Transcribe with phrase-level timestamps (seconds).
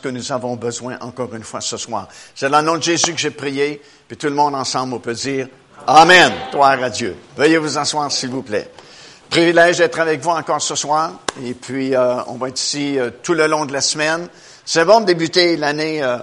[0.00, 2.06] que nous avons besoin encore une fois ce soir.
[2.32, 5.00] C'est dans le nom de Jésus que j'ai prié, puis tout le monde ensemble on
[5.00, 5.48] peut dire
[5.88, 6.32] Amen.
[6.52, 7.16] Gloire à Dieu.
[7.36, 8.70] Veuillez vous asseoir s'il vous plaît.
[9.28, 13.10] Privilège d'être avec vous encore ce soir, et puis euh, on va être ici euh,
[13.24, 14.28] tout le long de la semaine.
[14.64, 16.18] C'est bon de débuter l'année euh,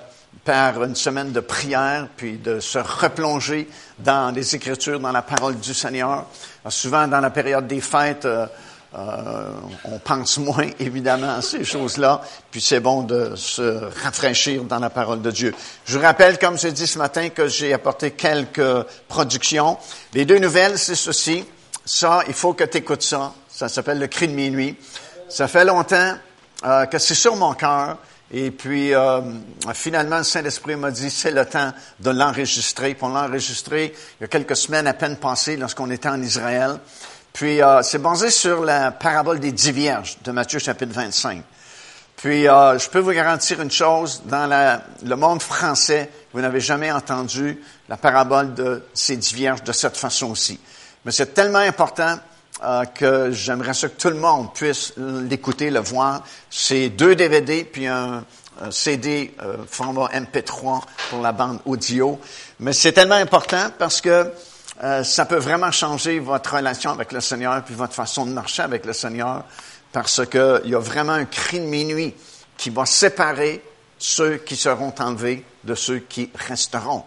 [0.46, 3.68] par une semaine de prière, puis de se replonger
[4.00, 6.28] dans les Écritures, dans la parole du Seigneur.
[6.70, 8.26] souvent dans la période des fêtes,
[8.98, 9.52] euh,
[9.84, 14.90] on pense moins évidemment à ces choses-là, puis c'est bon de se rafraîchir dans la
[14.90, 15.54] parole de Dieu.
[15.86, 19.78] Je rappelle, comme j'ai dit ce matin, que j'ai apporté quelques productions.
[20.14, 21.44] Les deux nouvelles, c'est ceci.
[21.84, 23.34] Ça, il faut que tu écoutes ça.
[23.50, 24.78] Ça s'appelle Le cri de minuit.
[25.28, 26.16] Ça fait longtemps
[26.66, 27.98] euh, que c'est sur mon cœur.
[28.32, 29.22] Et puis, euh,
[29.74, 32.96] finalement, le Saint-Esprit m'a dit, c'est le temps de l'enregistrer.
[32.96, 36.80] Pour l'enregistrer, il y a quelques semaines à peine passées, lorsqu'on était en Israël.
[37.36, 41.44] Puis, euh, c'est basé sur la parabole des dix vierges de Matthieu chapitre 25.
[42.16, 46.94] Puis, euh, je peux vous garantir une chose, dans le monde français, vous n'avez jamais
[46.94, 50.58] entendu la parabole de ces dix vierges de cette façon aussi.
[51.04, 52.18] Mais c'est tellement important
[52.64, 56.24] euh, que j'aimerais que tout le monde puisse l'écouter, le voir.
[56.50, 58.24] C'est deux DVD, puis un,
[58.62, 59.36] un CD
[59.70, 62.18] format MP3 pour la bande audio.
[62.62, 64.32] Mais c'est tellement important parce que
[64.84, 68.64] euh, ça peut vraiment changer votre relation avec le Seigneur, puis votre façon de marcher
[68.64, 69.44] avec le Seigneur,
[69.92, 72.14] parce qu'il y a vraiment un cri de minuit
[72.58, 73.64] qui va séparer
[73.98, 77.04] ceux qui seront enlevés de ceux qui resteront.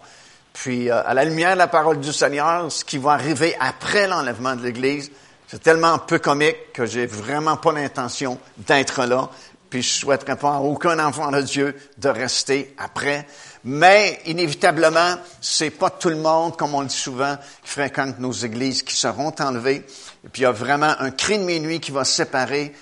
[0.53, 4.07] Puis, euh, à la lumière de la parole du Seigneur, ce qui va arriver après
[4.07, 5.11] l'enlèvement de l'Église,
[5.47, 9.29] c'est tellement peu comique que j'ai vraiment pas l'intention d'être là.
[9.69, 13.27] Puis je souhaiterais pas à aucun enfant de Dieu de rester après.
[13.65, 18.31] Mais inévitablement, c'est pas tout le monde, comme on le dit souvent, qui fréquente nos
[18.31, 19.85] églises, qui seront enlevés.
[20.25, 22.73] Et puis il y a vraiment un cri de minuit qui va séparer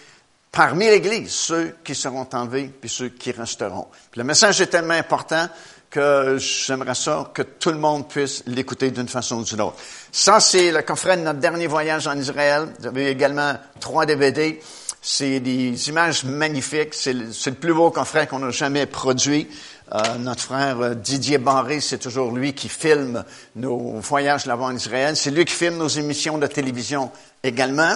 [0.51, 3.87] parmi l'Église ceux qui seront enlevés puis ceux qui resteront.
[4.11, 5.47] Puis le message est tellement important
[5.89, 9.77] que j'aimerais ça que tout le monde puisse l'écouter d'une façon ou d'une autre.
[10.11, 12.67] Ça, c'est le coffret de notre dernier voyage en Israël.
[12.79, 14.59] Vous avez également trois DVD.
[15.01, 16.93] C'est des images magnifiques.
[16.93, 19.47] C'est le, le, plus beau coffret qu'on a jamais produit.
[19.93, 23.23] Euh, notre frère euh, Didier Barré, c'est toujours lui qui filme
[23.55, 25.15] nos voyages là-bas en Israël.
[25.15, 27.09] C'est lui qui filme nos émissions de télévision
[27.41, 27.95] également.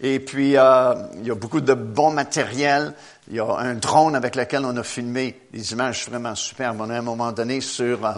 [0.00, 2.92] Et puis, euh, il y a beaucoup de bon matériel.
[3.28, 6.80] Il y a un drone avec lequel on a filmé des images vraiment superbes.
[6.80, 8.12] On a à un moment donné sur, euh,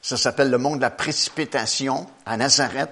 [0.00, 2.90] ça s'appelle le monde de la précipitation à Nazareth.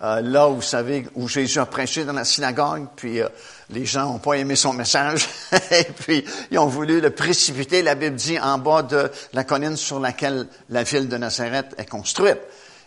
[0.00, 3.28] Euh, là où vous savez où Jésus a prêché dans la synagogue, puis euh,
[3.70, 5.28] les gens n'ont pas aimé son message,
[5.72, 7.82] et puis ils ont voulu le précipiter.
[7.82, 11.88] La Bible dit en bas de la colline sur laquelle la ville de Nazareth est
[11.88, 12.38] construite.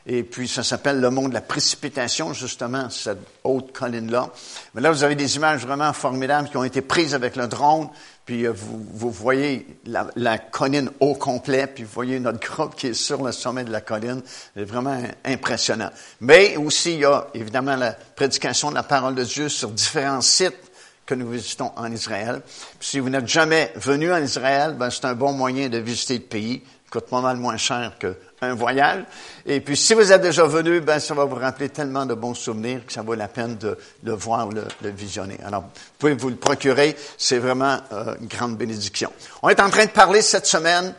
[0.07, 4.29] Et puis, ça s'appelle le monde de la précipitation, justement, cette haute colline-là.
[4.73, 7.87] Mais là, vous avez des images vraiment formidables qui ont été prises avec le drone.
[8.31, 11.67] Puis, euh, vous, vous voyez la, colline au complet.
[11.67, 14.21] Puis, vous voyez notre groupe qui est sur le sommet de la colline.
[14.55, 15.89] C'est vraiment impressionnant.
[16.21, 20.21] Mais aussi, il y a évidemment la prédication de la parole de Dieu sur différents
[20.21, 20.71] sites
[21.05, 22.41] que nous visitons en Israël.
[22.79, 26.23] Si vous n'êtes jamais venu en Israël, ben, c'est un bon moyen de visiter le
[26.23, 26.63] pays.
[26.85, 29.03] Il coûte pas mal moins cher que un voyage.
[29.45, 32.33] Et puis, si vous êtes déjà venu, ben, ça va vous rappeler tellement de bons
[32.33, 35.37] souvenirs que ça vaut la peine de le voir, le, le visionner.
[35.45, 35.69] Alors, vous
[35.99, 36.95] pouvez vous le procurer.
[37.19, 39.11] C'est vraiment euh, une grande bénédiction.
[39.43, 40.95] On est en train de parler cette semaine,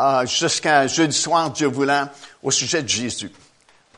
[0.00, 2.08] euh, jusqu'à jeudi soir, Dieu voulant,
[2.44, 3.32] au sujet de Jésus.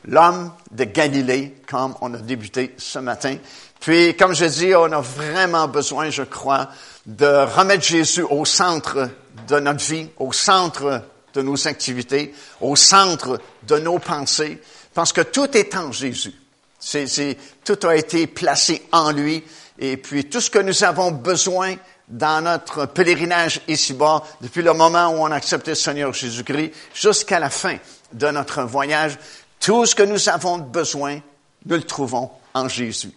[0.05, 3.37] L'homme de Galilée, comme on a débuté ce matin.
[3.79, 6.69] Puis, comme je dis, on a vraiment besoin, je crois,
[7.05, 9.09] de remettre Jésus au centre
[9.47, 11.03] de notre vie, au centre
[11.33, 14.61] de nos activités, au centre de nos pensées,
[14.93, 16.33] parce que tout est en Jésus.
[16.79, 19.43] C'est, c'est, tout a été placé en lui,
[19.77, 21.75] et puis tout ce que nous avons besoin
[22.07, 27.39] dans notre pèlerinage ici-bas, depuis le moment où on a accepté le Seigneur Jésus-Christ, jusqu'à
[27.39, 27.77] la fin
[28.11, 29.17] de notre voyage,
[29.59, 31.19] tout ce que nous avons besoin,
[31.65, 33.11] nous le trouvons en Jésus.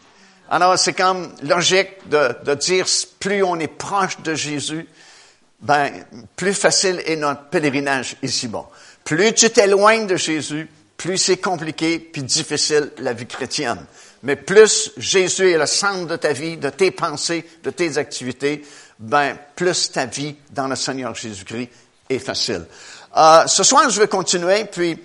[0.50, 2.86] Alors, c'est comme logique de, de dire,
[3.18, 4.86] plus on est proche de Jésus,
[5.64, 5.90] ben,
[6.36, 8.68] plus facile est notre pèlerinage ici-bas.
[9.02, 13.84] Plus tu t'éloignes de Jésus, plus c'est compliqué puis difficile la vie chrétienne.
[14.22, 18.62] Mais plus Jésus est le centre de ta vie, de tes pensées, de tes activités,
[18.98, 21.70] ben, plus ta vie dans le Seigneur Jésus-Christ
[22.10, 22.66] est facile.
[23.16, 24.98] Euh, ce soir, je vais continuer, puis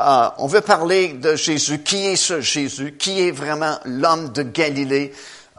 [0.00, 1.82] euh, on veut parler de Jésus.
[1.82, 2.96] Qui est ce Jésus?
[2.98, 5.12] Qui est vraiment l'homme de Galilée?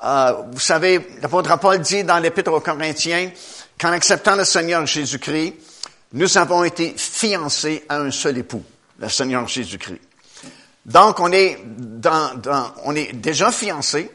[0.04, 3.31] Euh, vous savez, l'apôtre Paul dit dans l'Épître aux Corinthiens,
[3.80, 5.54] qu'en acceptant le Seigneur Jésus-Christ,
[6.13, 8.63] nous avons été fiancés à un seul époux,
[9.00, 10.01] le Seigneur Jésus-Christ.
[10.86, 14.12] Donc, on est, dans, dans, on est déjà fiancés.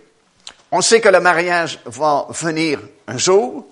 [0.71, 3.67] On sait que le mariage va venir un jour,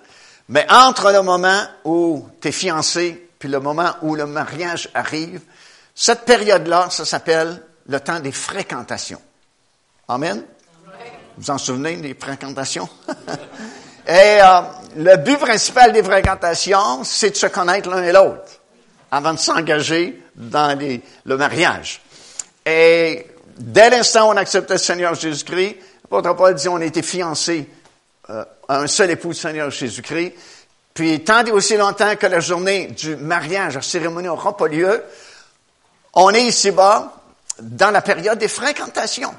[0.49, 5.41] Mais entre le moment où tu es fiancé puis le moment où le mariage arrive,
[5.95, 9.21] cette période-là, ça s'appelle le temps des fréquentations.
[10.07, 10.43] Amen?
[11.37, 12.89] Vous en souvenez des fréquentations?
[14.09, 14.61] et euh,
[14.97, 18.59] le but principal des fréquentations, c'est de se connaître l'un et l'autre
[19.11, 20.75] avant de s'engager dans
[21.25, 22.01] le mariage.
[22.65, 27.03] Et dès l'instant où on accepte le Seigneur Jésus-Christ, l'apôtre Paul dit on a été
[27.03, 27.69] fiancés
[28.31, 30.33] euh, à un seul époux du Seigneur Jésus-Christ.
[30.95, 35.03] Puis tant et aussi longtemps que la journée du mariage, la cérémonie n'aura pas lieu,
[36.15, 37.13] on est ici-bas
[37.61, 39.35] dans la période des fréquentations.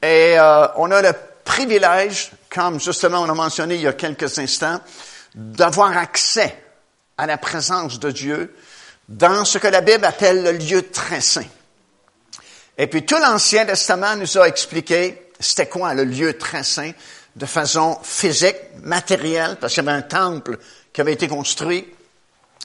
[0.00, 1.12] Et euh, on a le
[1.44, 4.80] privilège, comme justement on a mentionné il y a quelques instants,
[5.34, 6.56] d'avoir accès
[7.16, 8.54] à la présence de Dieu
[9.08, 11.44] dans ce que la Bible appelle le lieu très saint.
[12.76, 16.92] Et puis tout l'Ancien Testament nous a expliqué c'était quoi le lieu très saint
[17.36, 20.58] de façon physique, matérielle, parce qu'il y avait un temple
[20.92, 21.84] qui avait été construit.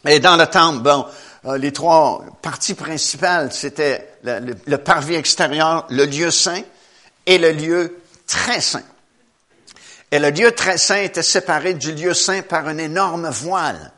[0.07, 1.05] Et dans le temple, bon,
[1.45, 6.61] euh, les trois parties principales, c'était le, le, parvis extérieur, le lieu saint
[7.25, 7.97] et le lieu
[8.29, 8.83] très saint.
[10.11, 13.91] Et le lieu très saint était séparé du lieu saint par un énorme voile.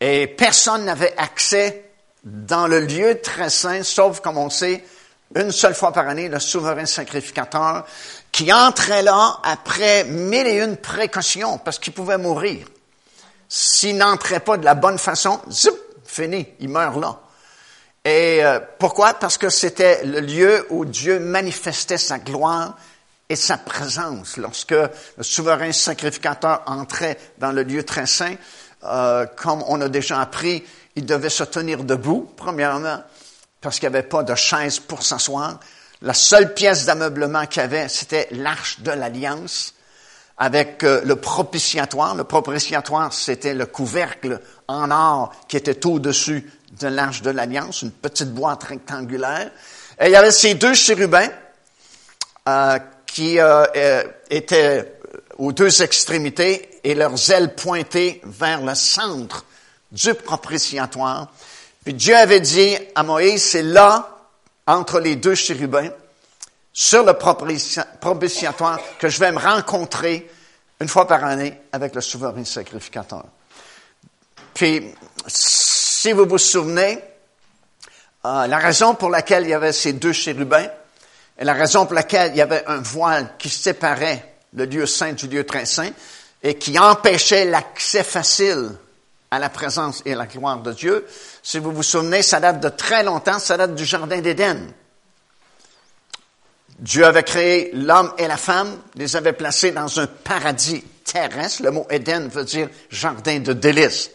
[0.00, 1.90] Et personne n'avait accès
[2.22, 4.84] dans le lieu très saint, sauf, comme on sait,
[5.34, 7.86] une seule fois par année, le souverain sacrificateur,
[8.30, 12.66] qui entrait là après mille et une précautions, parce qu'il pouvait mourir.
[13.48, 15.74] S'il n'entrait pas de la bonne façon, zip,
[16.04, 17.20] fini, il meurt là.
[18.04, 19.14] Et euh, pourquoi?
[19.14, 22.76] Parce que c'était le lieu où Dieu manifestait sa gloire
[23.28, 24.36] et sa présence.
[24.36, 28.34] Lorsque le souverain sacrificateur entrait dans le lieu très saint,
[28.84, 30.64] euh, comme on a déjà appris,
[30.94, 33.02] il devait se tenir debout, premièrement,
[33.60, 35.58] parce qu'il n'y avait pas de chaise pour s'asseoir.
[36.02, 39.74] La seule pièce d'ameublement qu'il y avait, c'était l'arche de l'alliance
[40.38, 42.14] avec euh, le propitiatoire.
[42.14, 47.90] Le propitiatoire, c'était le couvercle en or qui était au-dessus de l'arche de l'alliance, une
[47.90, 49.50] petite boîte rectangulaire.
[49.98, 51.30] Et il y avait ces deux chérubins
[52.48, 52.78] euh,
[53.16, 54.98] qui euh, étaient
[55.38, 59.46] aux deux extrémités et leurs ailes pointées vers le centre
[59.90, 61.32] du propitiatoire.
[61.82, 64.18] Puis Dieu avait dit à Moïse, c'est là,
[64.66, 65.88] entre les deux chérubins,
[66.74, 70.30] sur le propitiatoire, que je vais me rencontrer
[70.78, 73.24] une fois par année avec le souverain sacrificateur.
[74.52, 74.92] Puis,
[75.26, 76.98] si vous vous souvenez,
[78.26, 80.68] euh, la raison pour laquelle il y avait ces deux chérubins,
[81.38, 85.12] et la raison pour laquelle il y avait un voile qui séparait le lieu saint
[85.12, 85.90] du lieu très saint,
[86.42, 88.72] et qui empêchait l'accès facile
[89.30, 91.06] à la présence et à la gloire de Dieu.
[91.42, 94.72] Si vous vous souvenez, ça date de très longtemps, ça date du Jardin d'Éden.
[96.78, 101.62] Dieu avait créé l'homme et la femme, les avait placés dans un paradis terrestre.
[101.62, 104.10] Le mot Éden veut dire jardin de délices.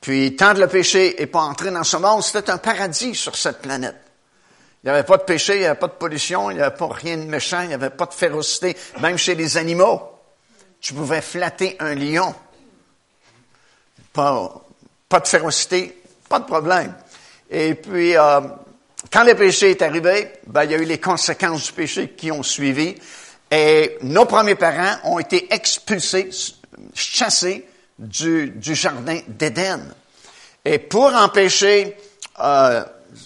[0.00, 3.36] Puis, tant que le péché n'est pas entré dans ce monde, c'était un paradis sur
[3.36, 3.96] cette planète.
[4.82, 6.74] Il n'y avait pas de péché, il n'y avait pas de pollution, il n'y avait
[6.74, 10.00] pas rien de méchant, il n'y avait pas de férocité, même chez les animaux.
[10.80, 12.34] Tu pouvais flatter un lion.
[14.12, 14.62] Pas,
[15.10, 16.94] de férocité, pas de problème.
[17.50, 18.40] Et puis, euh,
[19.12, 22.32] quand le péché est arrivé, ben, il y a eu les conséquences du péché qui
[22.32, 22.94] ont suivi.
[23.50, 26.30] Et nos premiers parents ont été expulsés,
[26.94, 27.66] chassés
[27.98, 29.94] du, du jardin d'Éden.
[30.64, 31.96] Et pour empêcher
[32.38, 32.84] euh,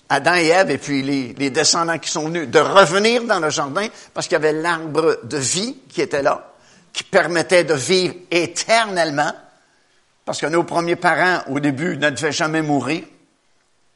[0.09, 3.87] Adam et Ève et puis les, descendants qui sont venus de revenir dans le jardin,
[4.13, 6.53] parce qu'il y avait l'arbre de vie qui était là,
[6.93, 9.33] qui permettait de vivre éternellement,
[10.25, 13.05] parce que nos premiers parents, au début, ne devaient jamais mourir,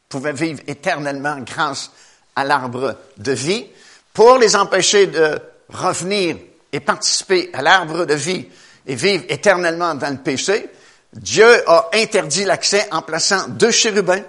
[0.08, 1.90] pouvaient vivre éternellement grâce
[2.34, 3.66] à l'arbre de vie,
[4.14, 5.38] pour les empêcher de
[5.68, 6.36] revenir
[6.72, 8.46] et participer à l'arbre de vie
[8.86, 10.68] et vivre éternellement dans le péché,
[11.12, 14.22] Dieu a interdit l'accès en plaçant deux chérubins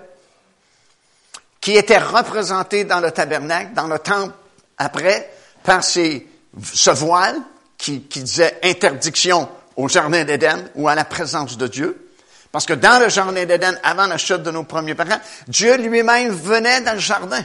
[1.61, 4.33] qui étaient représentés dans le tabernacle, dans le temple,
[4.77, 5.31] après,
[5.63, 6.27] par ces,
[6.63, 7.35] ce voile
[7.77, 12.09] qui, qui disait interdiction au jardin d'Éden ou à la présence de Dieu.
[12.51, 16.31] Parce que dans le jardin d'Éden, avant la chute de nos premiers parents, Dieu lui-même
[16.31, 17.43] venait dans le jardin.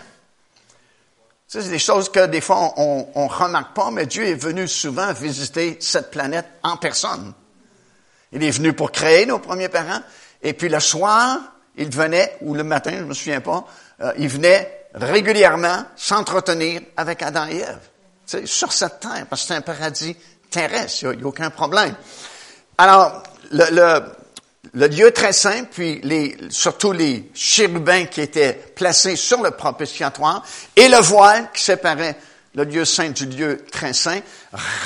[1.47, 4.67] Ça, c'est des choses que des fois on ne remarque pas, mais Dieu est venu
[4.67, 7.33] souvent visiter cette planète en personne.
[8.33, 10.01] Il est venu pour créer nos premiers parents,
[10.43, 11.39] et puis le soir,
[11.77, 13.65] il venait, ou le matin, je me souviens pas,
[14.01, 18.47] euh, il venait régulièrement s'entretenir avec Adam et Ève.
[18.47, 20.17] sur cette terre, parce que c'est un paradis
[20.51, 21.95] terrestre, il n'y a, aucun problème.
[22.79, 26.01] Alors, le, lieu très saint, puis
[26.51, 30.45] surtout les chérubins qui étaient placés sur le propitiatoire,
[30.77, 32.17] et le voile qui séparait
[32.55, 34.21] le lieu saint du lieu très saint,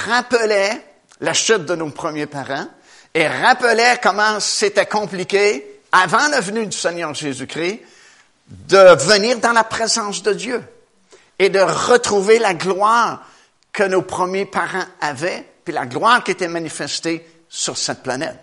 [0.07, 0.83] rappelait
[1.21, 2.67] la chute de nos premiers parents,
[3.15, 7.81] et rappelait comment c'était compliqué, avant la venue du Seigneur Jésus-Christ,
[8.49, 10.63] de venir dans la présence de Dieu
[11.39, 13.27] et de retrouver la gloire
[13.73, 18.39] que nos premiers parents avaient, puis la gloire qui était manifestée sur cette planète.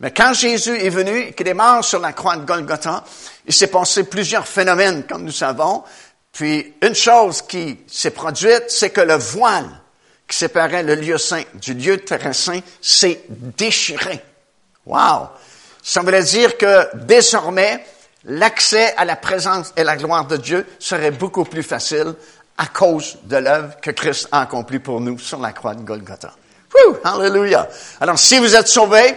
[0.00, 3.04] Mais quand Jésus est venu et qu'il est mort sur la croix de Golgotha,
[3.46, 5.84] il s'est passé plusieurs phénomènes, comme nous savons.
[6.32, 9.68] Puis une chose qui s'est produite, c'est que le voile
[10.26, 14.22] qui séparait le lieu saint du lieu très saint s'est déchiré.
[14.86, 15.28] Wow!
[15.82, 17.84] Ça voulait dire que désormais,
[18.24, 22.14] l'accès à la présence et la gloire de Dieu serait beaucoup plus facile
[22.58, 26.34] à cause de l'œuvre que Christ a accomplie pour nous sur la croix de Golgotha.
[26.74, 26.98] Wouh!
[27.02, 27.68] Hallelujah!
[28.00, 29.14] Alors, si vous êtes sauvés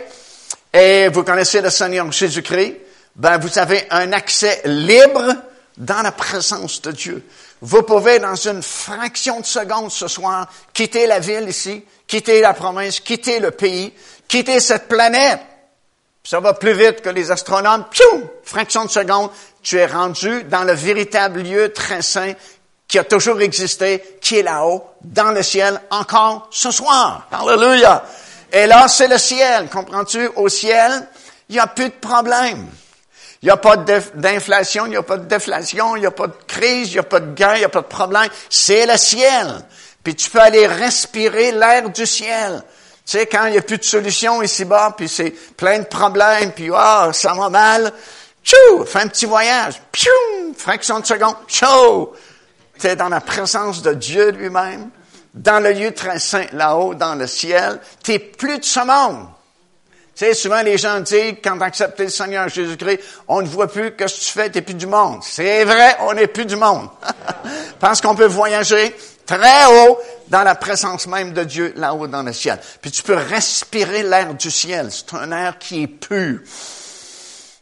[0.72, 2.78] et vous connaissez le Seigneur Jésus-Christ,
[3.16, 5.36] ben, vous avez un accès libre
[5.78, 7.24] dans la présence de Dieu.
[7.62, 12.54] Vous pouvez, dans une fraction de seconde ce soir, quitter la ville ici, quitter la
[12.54, 13.94] province, quitter le pays,
[14.28, 15.40] quitter cette planète.
[16.24, 17.86] Ça va plus vite que les astronomes.
[17.92, 18.30] Piou!
[18.44, 19.30] Fraction de seconde,
[19.62, 22.34] tu es rendu dans le véritable lieu très saint
[22.88, 27.28] qui a toujours existé, qui est là-haut, dans le ciel, encore ce soir.
[27.32, 28.06] Alléluia.
[28.52, 29.68] Et là, c'est le ciel.
[29.68, 30.30] Comprends-tu?
[30.36, 31.08] Au ciel,
[31.50, 32.68] il n'y a plus de problème.
[33.42, 36.28] Il n'y a pas d'inflation, il n'y a pas de déflation, il n'y a pas
[36.28, 38.30] de crise, il n'y a pas de guerre, il n'y a pas de problème.
[38.50, 39.66] C'est le ciel.
[40.02, 42.64] Puis tu peux aller respirer l'air du ciel.
[43.06, 46.52] Tu sais, quand il n'y a plus de solution ici-bas, puis c'est plein de problèmes,
[46.54, 47.92] puis ah, ça va mal,
[48.44, 50.10] tchou, fais un petit voyage, piou,
[50.58, 52.12] fraction de seconde, tchou,
[52.80, 54.90] tu es dans la présence de Dieu lui-même,
[55.34, 59.28] dans le lieu très saint, là-haut, dans le ciel, tu plus de ce monde.
[60.16, 63.68] Tu sais, souvent les gens disent, quand tu acceptes le Seigneur Jésus-Christ, on ne voit
[63.68, 65.22] plus que ce que tu fais, tu plus du monde.
[65.24, 66.88] C'est vrai, on n'est plus du monde.
[67.80, 68.96] Parce qu'on peut voyager
[69.26, 72.60] très haut dans la présence même de Dieu, là-haut dans le ciel.
[72.82, 74.90] Puis tu peux respirer l'air du ciel.
[74.92, 76.40] C'est un air qui est pur.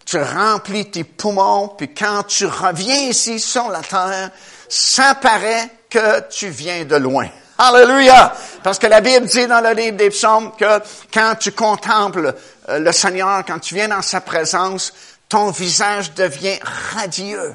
[0.05, 4.31] Tu remplis tes poumons, puis quand tu reviens ici sur la terre,
[4.67, 7.27] ça paraît que tu viens de loin.
[7.57, 8.33] Alléluia!
[8.63, 10.81] Parce que la Bible dit dans le livre des psaumes que
[11.13, 12.33] quand tu contemples
[12.69, 14.93] euh, le Seigneur, quand tu viens dans sa présence,
[15.29, 16.57] ton visage devient
[16.95, 17.53] radieux.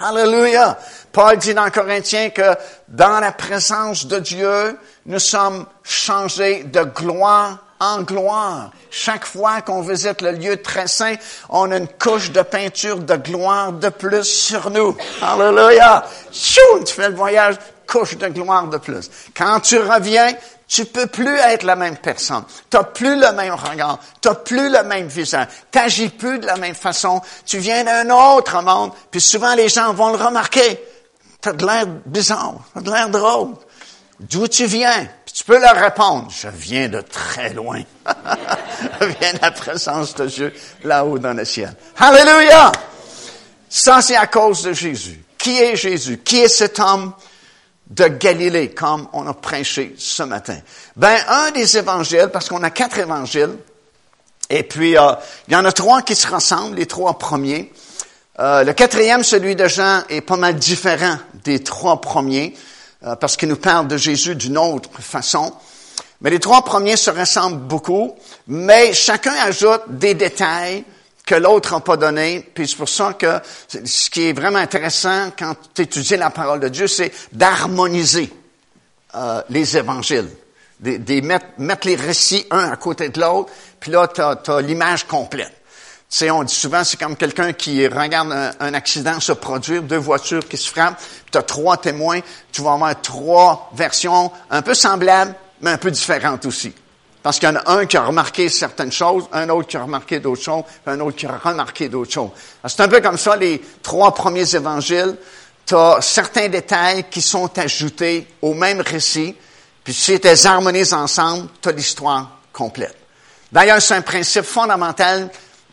[0.00, 0.76] Alléluia!
[1.12, 2.56] Paul dit dans Corinthiens que
[2.88, 8.70] dans la présence de Dieu, nous sommes changés de gloire en gloire.
[8.90, 11.16] Chaque fois qu'on visite le lieu très saint,
[11.48, 14.96] on a une couche de peinture de gloire de plus sur nous.
[15.20, 16.04] Alléluia!
[16.30, 19.10] Tu fais le voyage, couche de gloire de plus.
[19.36, 20.32] Quand tu reviens,
[20.68, 22.44] tu peux plus être la même personne.
[22.70, 23.98] Tu n'as plus le même regard.
[24.20, 25.48] Tu n'as plus le même visage.
[25.70, 27.20] Tu n'agis plus de la même façon.
[27.44, 28.92] Tu viens d'un autre monde.
[29.10, 30.80] Puis souvent, les gens vont le remarquer.
[31.42, 32.54] Tu as de l'air bizarre.
[32.72, 33.54] Tu as de l'air drôle.
[34.20, 35.08] D'où tu viens?
[35.24, 36.28] Puis tu peux leur répondre.
[36.30, 37.82] Je viens de très loin.
[39.00, 41.74] je viens de la présence de Dieu là-haut dans le ciel.
[41.98, 42.70] Alléluia!
[43.68, 45.22] Ça, c'est à cause de Jésus.
[45.36, 46.18] Qui est Jésus?
[46.18, 47.12] Qui est cet homme?
[47.92, 50.58] de Galilée, comme on a prêché ce matin?
[50.96, 53.56] Ben, un des évangiles, parce qu'on a quatre évangiles,
[54.48, 55.12] et puis euh,
[55.48, 57.72] il y en a trois qui se ressemblent, les trois premiers.
[58.40, 62.54] Euh, le quatrième, celui de Jean, est pas mal différent des trois premiers,
[63.04, 65.52] euh, parce qu'il nous parle de Jésus d'une autre façon.
[66.22, 68.14] Mais les trois premiers se ressemblent beaucoup,
[68.46, 70.84] mais chacun ajoute des détails
[71.26, 72.48] que l'autre n'a pas donné.
[72.54, 76.60] Puis c'est pour ça que ce qui est vraiment intéressant quand tu étudies la parole
[76.60, 78.32] de Dieu, c'est d'harmoniser
[79.14, 80.30] euh, les évangiles,
[80.80, 85.06] de, mettre, mettre, les récits un à côté de l'autre, puis là, tu as, l'image
[85.06, 85.52] complète.
[86.14, 90.46] Sais, on dit souvent, c'est comme quelqu'un qui regarde un, accident se produire, deux voitures
[90.46, 91.00] qui se frappent,
[91.30, 92.20] tu as trois témoins,
[92.52, 96.74] tu vas avoir trois versions un peu semblables, mais un peu différentes aussi.
[97.22, 99.84] Parce qu'il y en a un qui a remarqué certaines choses, un autre qui a
[99.84, 102.30] remarqué d'autres choses, un autre qui a remarqué d'autres choses.
[102.66, 105.16] C'est un peu comme ça, les trois premiers évangiles.
[105.64, 109.34] Tu as certains détails qui sont ajoutés au même récit,
[109.82, 112.98] puis si tu les harmonises ensemble, tu as l'histoire complète.
[113.50, 115.30] D'ailleurs, c'est un principe fondamental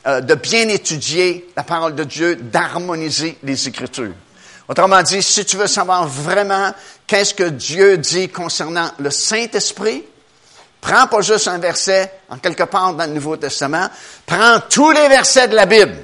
[0.07, 4.13] euh, de bien étudier la parole de Dieu, d'harmoniser les Écritures.
[4.67, 6.73] Autrement dit, si tu veux savoir vraiment
[7.07, 10.03] qu'est-ce que Dieu dit concernant le Saint-Esprit,
[10.81, 13.89] Prends pas juste un verset en quelque part dans le Nouveau Testament.
[14.25, 15.95] Prends tous les versets de la Bible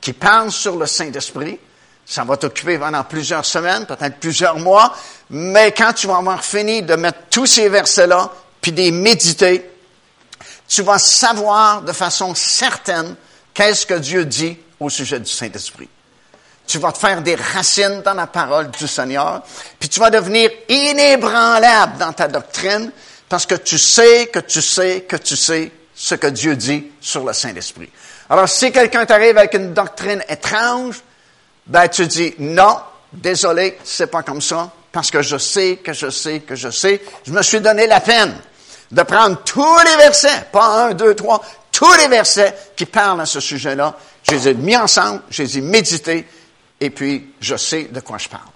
[0.00, 1.58] qui parlent sur le Saint-Esprit.
[2.06, 4.94] Ça va t'occuper pendant plusieurs semaines, peut-être plusieurs mois.
[5.30, 8.30] Mais quand tu vas avoir fini de mettre tous ces versets-là,
[8.60, 9.68] puis de les méditer,
[10.68, 13.16] tu vas savoir de façon certaine
[13.54, 15.88] qu'est-ce que Dieu dit au sujet du Saint-Esprit?
[16.66, 19.42] Tu vas te faire des racines dans la parole du Seigneur,
[19.78, 22.92] puis tu vas devenir inébranlable dans ta doctrine,
[23.28, 27.24] parce que tu sais que tu sais que tu sais ce que Dieu dit sur
[27.24, 27.90] le Saint-Esprit.
[28.28, 31.02] Alors, si quelqu'un t'arrive avec une doctrine étrange,
[31.66, 32.78] ben, tu dis, non,
[33.12, 37.00] désolé, c'est pas comme ça, parce que je sais, que je sais, que je sais.
[37.26, 38.34] Je me suis donné la peine
[38.90, 41.42] de prendre tous les versets, pas un, deux, trois,
[41.80, 43.96] tous les versets qui parlent à ce sujet-là.
[44.28, 46.28] Je les ai mis ensemble, je les ai médités,
[46.78, 48.50] et puis je sais de quoi je parle.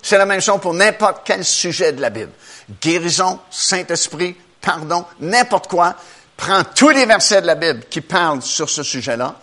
[0.00, 2.30] C'est la même chose pour n'importe quel sujet de la Bible.
[2.80, 5.96] Guérison, Saint-Esprit, pardon, n'importe quoi.
[6.36, 9.34] Prends tous les versets de la Bible qui parlent sur ce sujet-là,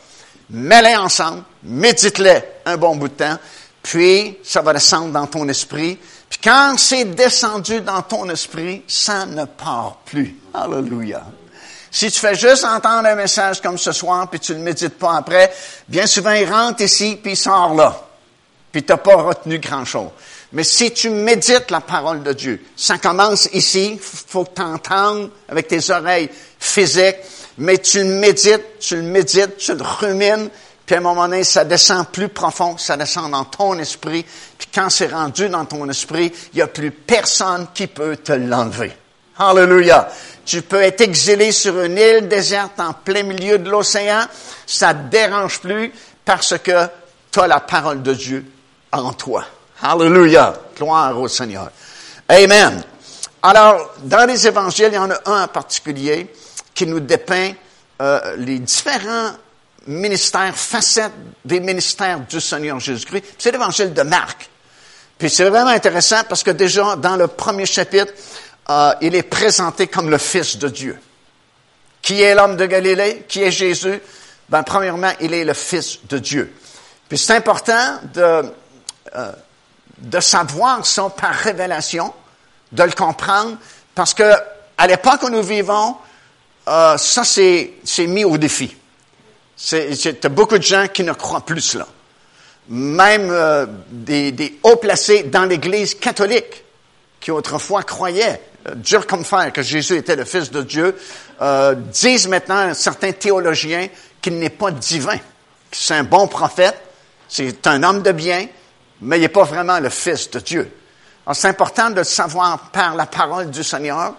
[0.52, 3.38] mets-les ensemble, médite-les un bon bout de temps,
[3.82, 6.00] puis ça va descendre dans ton esprit.
[6.30, 10.38] Puis quand c'est descendu dans ton esprit, ça ne part plus.
[10.54, 11.22] Alléluia.
[11.94, 14.98] Si tu fais juste entendre un message comme ce soir, puis tu ne le médites
[14.98, 15.54] pas après,
[15.88, 18.08] bien souvent il rentre ici, puis il sort là.
[18.72, 20.10] Puis tu n'as pas retenu grand-chose.
[20.54, 25.92] Mais si tu médites la parole de Dieu, ça commence ici, faut que avec tes
[25.92, 27.18] oreilles physiques,
[27.60, 30.50] mais tu le médites, tu le médites, tu le rumines,
[30.88, 34.26] puis à un moment donné, ça descend plus profond, ça descend dans ton esprit,
[34.58, 38.32] puis quand c'est rendu dans ton esprit, il n'y a plus personne qui peut te
[38.32, 38.94] l'enlever.
[39.38, 40.10] Hallelujah.
[40.46, 44.26] Tu peux être exilé sur une île déserte en plein milieu de l'océan,
[44.66, 45.92] ça te dérange plus
[46.26, 46.88] parce que
[47.32, 48.46] tu as la parole de Dieu
[48.92, 49.46] en toi.
[49.82, 50.54] Hallelujah.
[50.78, 51.72] Gloire au Seigneur.
[52.28, 52.84] Amen.
[53.42, 56.34] Alors, dans les évangiles, il y en a un en particulier
[56.74, 57.52] qui nous dépeint
[58.02, 59.32] euh, les différents
[59.88, 61.12] ministères, facettes
[61.44, 63.36] des ministères du Seigneur Jésus-Christ.
[63.38, 64.50] C'est l'évangile de Marc.
[65.18, 68.14] Puis c'est vraiment intéressant parce que déjà, dans le premier chapitre,
[68.70, 71.00] euh, il est présenté comme le Fils de Dieu.
[72.02, 73.26] Qui est l'homme de Galilée?
[73.28, 74.00] Qui est Jésus?
[74.50, 76.54] Ben, premièrement, il est le Fils de Dieu.
[77.08, 78.44] Puis c'est important de,
[79.16, 79.32] euh,
[80.00, 82.14] de savoir ça par révélation,
[82.72, 83.58] de le comprendre,
[83.96, 84.34] parce que
[84.78, 85.96] à l'époque où nous vivons,
[86.68, 87.74] euh, ça c'est
[88.08, 88.76] mis au défi.
[89.56, 91.88] C'est beaucoup de gens qui ne croient plus cela.
[92.70, 96.64] Même euh, des, des hauts placés dans l'Église catholique
[97.20, 98.42] qui autrefois croyaient
[98.76, 100.96] dur comme fer que Jésus était le Fils de Dieu,
[101.42, 103.88] euh, disent maintenant certains théologiens
[104.22, 106.80] qu'il n'est pas divin, que c'est un bon prophète,
[107.28, 108.48] c'est un homme de bien,
[109.02, 110.72] mais il n'est pas vraiment le Fils de Dieu.
[111.26, 114.16] Alors, c'est important de savoir par la parole du Seigneur.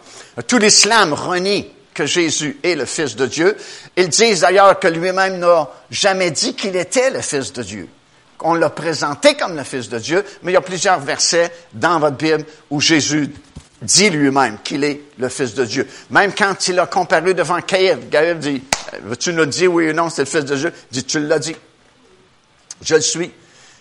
[0.47, 3.57] Tout l'islam renie que Jésus est le Fils de Dieu.
[3.97, 7.89] Ils disent d'ailleurs que lui-même n'a jamais dit qu'il était le Fils de Dieu.
[8.41, 11.99] On l'a présenté comme le Fils de Dieu, mais il y a plusieurs versets dans
[11.99, 13.31] votre Bible où Jésus
[13.85, 15.89] dit lui-même qu'il est le Fils de Dieu.
[16.11, 18.63] Même quand il a comparu devant Caïphe, Caïphe dit,
[19.19, 20.73] tu nous dit oui ou non, c'est le Fils de Dieu?
[20.91, 21.55] Il dit, tu l'as dit.
[22.83, 23.31] Je le suis.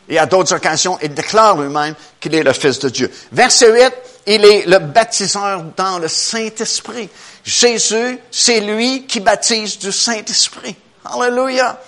[0.10, 3.10] Et à d'autres occasions, il déclare lui-même qu'il est le Fils de Dieu.
[3.32, 3.94] Verset 8,
[4.28, 7.10] il est le baptiseur dans le Saint-Esprit.
[7.44, 10.76] Jésus, c'est lui qui baptise du Saint-Esprit.
[11.06, 11.80] Alléluia.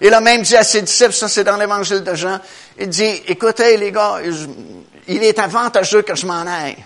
[0.00, 2.40] Il a même dit à ses disciples, ça c'est dans l'évangile de Jean,
[2.78, 4.18] il dit, écoutez les gars,
[5.06, 6.76] il est avantageux que je m'en aille.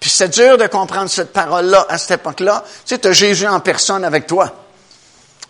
[0.00, 2.64] Puis c'est dur de comprendre cette parole-là à cette époque-là.
[2.66, 4.48] Tu sais, tu as Jésus en personne avec toi.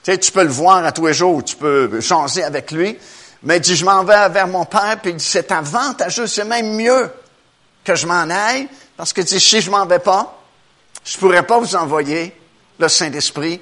[0.03, 2.99] Tu sais, tu peux le voir à tous les jours, tu peux changer avec lui.
[3.45, 6.45] Mais il dit, je m'en vais vers mon Père, puis il dit, c'est avantageux, c'est
[6.45, 7.11] même mieux
[7.85, 10.37] que je m'en aille, parce que dit, si je m'en vais pas,
[11.05, 12.37] je pourrais pas vous envoyer
[12.79, 13.61] le Saint-Esprit,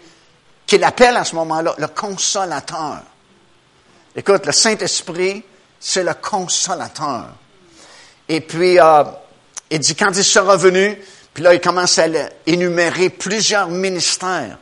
[0.66, 2.98] qu'il appelle à ce moment-là le consolateur.
[4.16, 5.44] Écoute, le Saint-Esprit,
[5.78, 7.26] c'est le consolateur.
[8.28, 9.04] Et puis, euh,
[9.70, 10.98] il dit, quand il sera venu,
[11.34, 12.06] puis là, il commence à
[12.46, 14.58] énumérer plusieurs ministères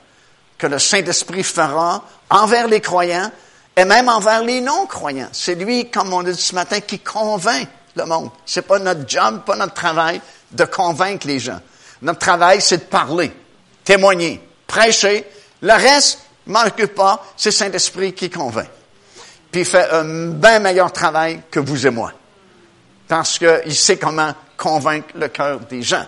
[0.58, 3.30] que le Saint-Esprit fera envers les croyants
[3.76, 5.28] et même envers les non-croyants.
[5.32, 8.30] C'est lui, comme on a dit ce matin, qui convainc le monde.
[8.44, 10.20] C'est pas notre job, pas notre travail
[10.52, 11.60] de convaincre les gens.
[12.02, 13.32] Notre travail, c'est de parler,
[13.84, 15.24] témoigner, prêcher.
[15.62, 18.68] Le reste, m'en occupe pas, c'est Saint-Esprit qui convainc.
[19.50, 22.12] Puis il fait un bien meilleur travail que vous et moi.
[23.08, 26.06] Parce qu'il sait comment convaincre le cœur des gens.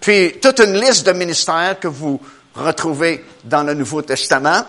[0.00, 2.20] Puis, toute une liste de ministères que vous
[2.54, 4.64] retrouvez dans le Nouveau Testament.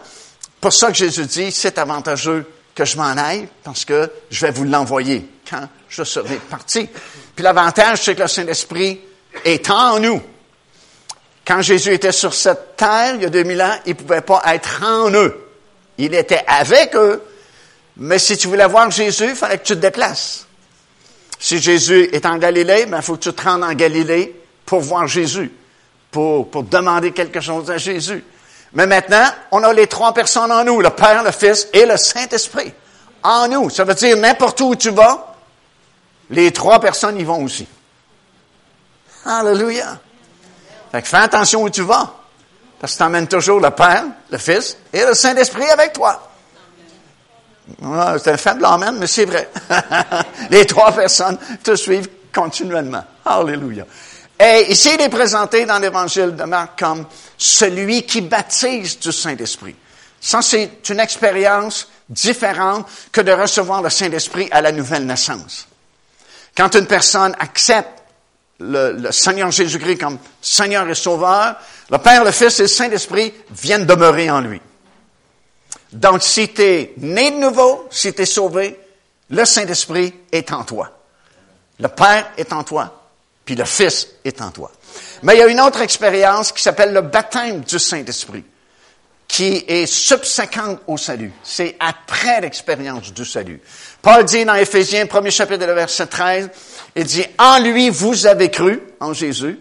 [0.60, 4.52] Pour ça que Jésus dit, c'est avantageux que je m'en aille parce que je vais
[4.52, 6.88] vous l'envoyer quand je serai parti.
[7.36, 9.02] Puis l'avantage, c'est que le Saint-Esprit
[9.44, 10.22] est en nous.
[11.46, 14.42] Quand Jésus était sur cette terre, il y a 2000 ans, il ne pouvait pas
[14.54, 15.48] être en eux.
[15.98, 17.22] Il était avec eux.
[17.98, 20.46] Mais si tu voulais voir Jésus, il fallait que tu te déplaces.
[21.42, 24.80] Si Jésus est en Galilée, il ben, faut que tu te rendes en Galilée pour
[24.80, 25.52] voir Jésus,
[26.12, 28.24] pour, pour demander quelque chose à Jésus.
[28.74, 31.98] Mais maintenant, on a les trois personnes en nous, le Père, le Fils et le
[31.98, 32.72] Saint-Esprit.
[33.24, 33.72] En nous.
[33.72, 35.36] Ça veut dire n'importe où tu vas,
[36.30, 37.68] les trois personnes y vont aussi.
[39.26, 40.00] Alléluia.
[40.92, 42.14] Fait que fais attention où tu vas.
[42.80, 46.31] Parce que tu emmènes toujours le Père, le Fils et le Saint-Esprit avec toi.
[48.22, 49.50] C'est un faible amen, mais c'est vrai.
[50.50, 53.04] Les trois personnes te suivent continuellement.
[53.26, 53.86] Alléluia.
[54.40, 57.06] Et ici, il est présenté dans l'évangile de Marc comme
[57.38, 59.76] celui qui baptise du Saint-Esprit.
[60.20, 65.68] Ça, c'est une expérience différente que de recevoir le Saint-Esprit à la nouvelle naissance.
[66.56, 68.02] Quand une personne accepte
[68.60, 71.56] le, Seigneur Jésus-Christ comme Seigneur et Sauveur,
[71.90, 74.62] le Père, le Fils et le Saint-Esprit viennent demeurer en lui.
[75.92, 78.80] Donc, si tu es né de nouveau, si tu es sauvé,
[79.30, 80.92] le Saint-Esprit est en toi.
[81.80, 83.10] Le Père est en toi,
[83.44, 84.72] puis le Fils est en toi.
[85.24, 88.44] Mais il y a une autre expérience qui s'appelle le baptême du Saint-Esprit,
[89.28, 91.32] qui est subséquente au salut.
[91.44, 93.62] C'est après l'expérience du salut.
[94.02, 96.50] Paul dit dans Éphésiens, premier chapitre, le verset 13,
[96.96, 99.58] il dit, en lui vous avez cru, en Jésus,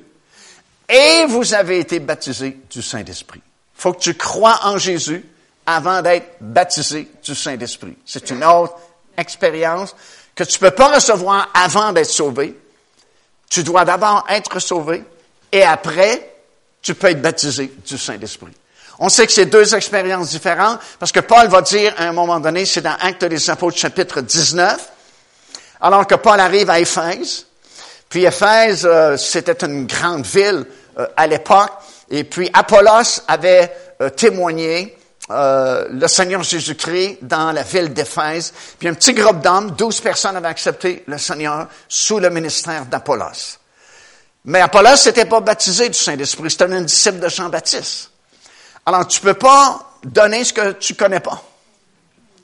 [0.88, 3.40] et vous avez été baptisés du Saint-Esprit.
[3.74, 5.24] Faut que tu crois en Jésus
[5.66, 7.96] avant d'être baptisé du Saint-Esprit.
[8.04, 8.76] C'est une autre
[9.16, 9.94] expérience
[10.34, 12.56] que tu ne peux pas recevoir avant d'être sauvé.
[13.48, 15.04] Tu dois d'abord être sauvé
[15.52, 16.34] et après,
[16.82, 18.52] tu peux être baptisé du Saint-Esprit.
[18.98, 22.38] On sait que c'est deux expériences différentes parce que Paul va dire à un moment
[22.38, 24.88] donné, c'est dans Actes des Apôtres chapitre 19,
[25.80, 27.46] alors que Paul arrive à Éphèse.
[28.08, 30.66] Puis Éphèse, euh, c'était une grande ville
[30.98, 31.70] euh, à l'époque.
[32.10, 34.96] Et puis Apollos avait euh, témoigné
[35.30, 38.52] le Seigneur Jésus-Christ dans la ville d'Éphèse.
[38.78, 43.58] Puis un petit groupe d'hommes, douze personnes avaient accepté le Seigneur sous le ministère d'Apollos.
[44.44, 48.10] Mais Apollos n'était pas baptisé du Saint-Esprit, c'était un disciple de Jean-Baptiste.
[48.86, 51.42] Alors tu peux pas donner ce que tu connais pas.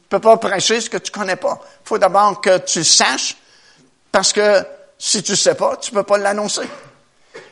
[0.03, 1.59] Tu peux pas prêcher ce que tu connais pas.
[1.85, 3.37] Il faut d'abord que tu saches,
[4.13, 4.65] parce que
[4.99, 6.69] si tu sais pas, tu peux pas l'annoncer.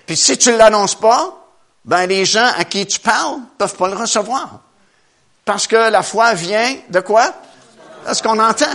[0.07, 1.35] Puis si tu l'annonces pas,
[1.85, 4.61] ben les gens à qui tu parles peuvent pas le recevoir.
[5.45, 7.33] Parce que la foi vient de quoi?
[8.09, 8.67] De ce qu'on entend.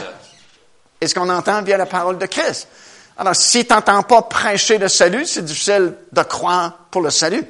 [1.02, 2.68] Et ce qu'on entend vient de la parole de Christ.
[3.18, 7.44] Alors, si tu n'entends pas prêcher le salut, c'est difficile de croire pour le salut.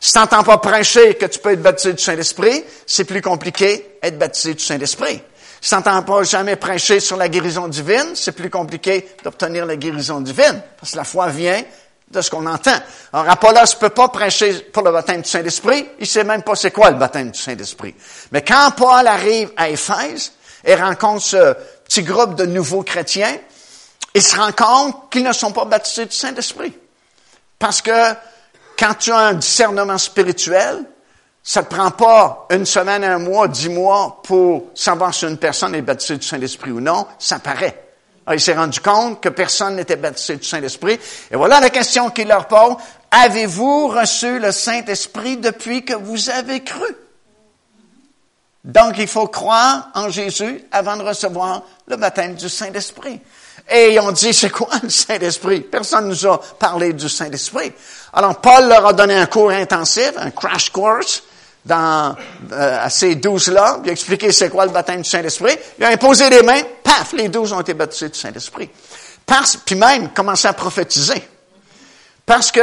[0.00, 3.98] Si tu n'entends pas prêcher que tu peux être baptisé du Saint-Esprit, c'est plus compliqué
[4.02, 5.22] être baptisé du Saint-Esprit.
[5.60, 9.76] Si tu n'entends pas jamais prêcher sur la guérison divine, c'est plus compliqué d'obtenir la
[9.76, 11.62] guérison divine, parce que la foi vient
[12.10, 12.76] de ce qu'on entend.
[13.12, 16.54] Alors, Apollos ne peut pas prêcher pour le baptême du Saint-Esprit, il sait même pas
[16.54, 17.94] c'est quoi le baptême du Saint-Esprit.
[18.32, 20.32] Mais quand Paul arrive à Éphèse
[20.64, 23.36] et rencontre ce petit groupe de nouveaux chrétiens,
[24.14, 26.76] il se rend compte qu'ils ne sont pas baptisés du Saint-Esprit.
[27.58, 28.14] Parce que
[28.78, 30.84] quand tu as un discernement spirituel,
[31.42, 35.74] ça ne prend pas une semaine, un mois, dix mois pour savoir si une personne
[35.74, 37.85] est baptisée du Saint-Esprit ou non, ça paraît.
[38.26, 40.98] Alors, il s'est rendu compte que personne n'était baptisé du Saint-Esprit.
[41.30, 42.74] Et voilà la question qu'il leur pose.
[43.10, 46.96] Avez-vous reçu le Saint-Esprit depuis que vous avez cru?
[48.64, 53.20] Donc, il faut croire en Jésus avant de recevoir le baptême du Saint-Esprit.
[53.70, 55.60] Et ils ont dit, c'est quoi le Saint-Esprit?
[55.60, 57.72] Personne ne nous a parlé du Saint-Esprit.
[58.12, 61.22] Alors, Paul leur a donné un cours intensif, un crash course,
[61.66, 62.16] dans,
[62.52, 63.80] euh, à ces douze-là.
[63.84, 65.56] Il a expliqué c'est quoi le baptême du Saint-Esprit.
[65.78, 68.70] Il a imposé les mains, paf, les douze ont été baptisés du Saint-Esprit.
[69.26, 71.22] Parce, puis même, commencé à prophétiser.
[72.24, 72.60] Parce que,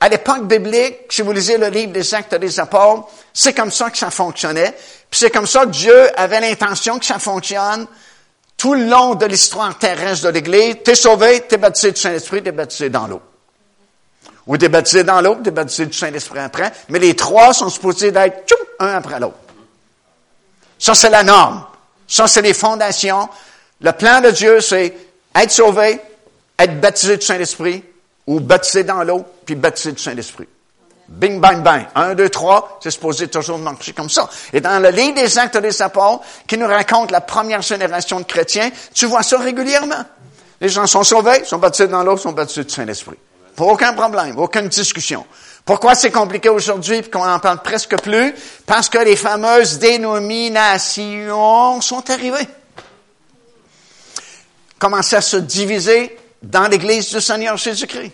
[0.00, 3.90] à l'époque biblique, si vous lisez le livre des Actes des Apôtres, c'est comme ça
[3.90, 4.74] que ça fonctionnait.
[5.10, 7.86] Puis c'est comme ça que Dieu avait l'intention que ça fonctionne
[8.56, 12.52] tout le long de l'histoire terrestre de l'Église, t'es sauvé, t'es baptisé du Saint-Esprit, t'es
[12.52, 13.22] baptisé dans l'eau.
[14.48, 18.10] Ou t'es baptisé dans l'eau, t'es baptisé du Saint-Esprit après, mais les trois sont supposés
[18.10, 19.36] d'être un après l'autre.
[20.78, 21.64] Ça, c'est la norme.
[22.06, 23.28] Ça, c'est les fondations.
[23.82, 24.96] Le plan de Dieu, c'est
[25.34, 26.00] être sauvé,
[26.58, 27.84] être baptisé du Saint-Esprit,
[28.26, 30.48] ou baptisé dans l'eau, puis baptisé du Saint-Esprit.
[31.08, 31.86] Bing, bang, bang.
[31.94, 34.28] Un, deux, trois, c'est supposé toujours marcher comme ça.
[34.52, 38.24] Et dans le livre des Actes des Apôtres, qui nous raconte la première génération de
[38.24, 40.04] chrétiens, tu vois ça régulièrement.
[40.60, 43.16] Les gens sont sauvés, sont baptisés dans l'eau, sont baptisés du Saint-Esprit.
[43.58, 45.26] Pour aucun problème, aucune discussion.
[45.64, 48.32] Pourquoi c'est compliqué aujourd'hui et qu'on en parle presque plus?
[48.64, 52.46] Parce que les fameuses dénominations sont arrivées.
[54.78, 58.12] Commencent à se diviser dans l'Église du Seigneur Jésus-Christ.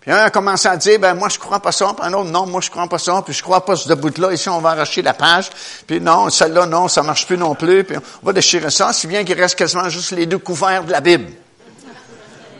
[0.00, 2.30] Puis un a commencé à dire, ben moi je crois pas ça, puis un autre,
[2.30, 4.70] non, moi je crois pas ça, puis je crois pas ce bout-là, ici on va
[4.70, 5.50] arracher la page,
[5.86, 9.06] puis non, celle-là, non, ça marche plus non plus, puis on va déchirer ça, si
[9.06, 11.30] bien qu'il reste quasiment juste les deux couverts de la Bible.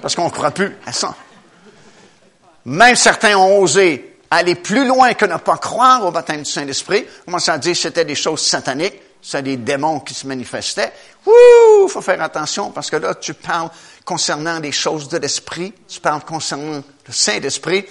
[0.00, 1.12] Parce qu'on ne croit plus à ça.
[2.66, 7.07] Même certains ont osé aller plus loin que ne pas croire au baptême du Saint-Esprit,
[7.24, 10.92] commencé à dire que c'était des choses sataniques, c'est des démons qui se manifestaient.
[11.27, 13.70] Ouh, faut faire attention parce que là, tu parles
[14.05, 17.87] concernant des choses de l'esprit, tu parles concernant le Saint-Esprit.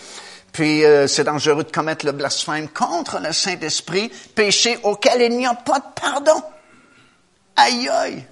[0.51, 5.47] puis euh, c'est dangereux de commettre le blasphème contre le Saint-Esprit, péché auquel il n'y
[5.47, 6.43] a pas de pardon.
[7.55, 8.25] Aïe aïe.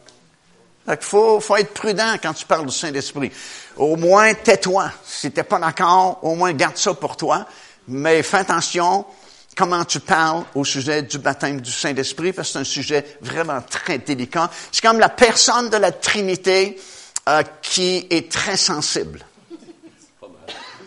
[0.87, 3.31] Il faut, faut être prudent quand tu parles du Saint-Esprit.
[3.77, 4.91] Au moins, tais-toi.
[5.05, 7.45] Si t'es pas d'accord, au moins garde ça pour toi.
[7.87, 9.05] Mais fais attention
[9.55, 13.61] comment tu parles au sujet du baptême du Saint-Esprit, parce que c'est un sujet vraiment
[13.61, 14.49] très délicat.
[14.71, 16.79] C'est comme la personne de la Trinité
[17.29, 19.25] euh, qui est très sensible.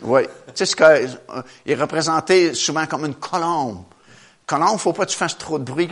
[0.02, 0.22] Oui.
[0.24, 1.06] Tu sais, ce que, euh,
[1.66, 3.84] il est représenté souvent comme une colombe.
[4.46, 5.88] Colombe, faut pas que tu fasses trop de bruit,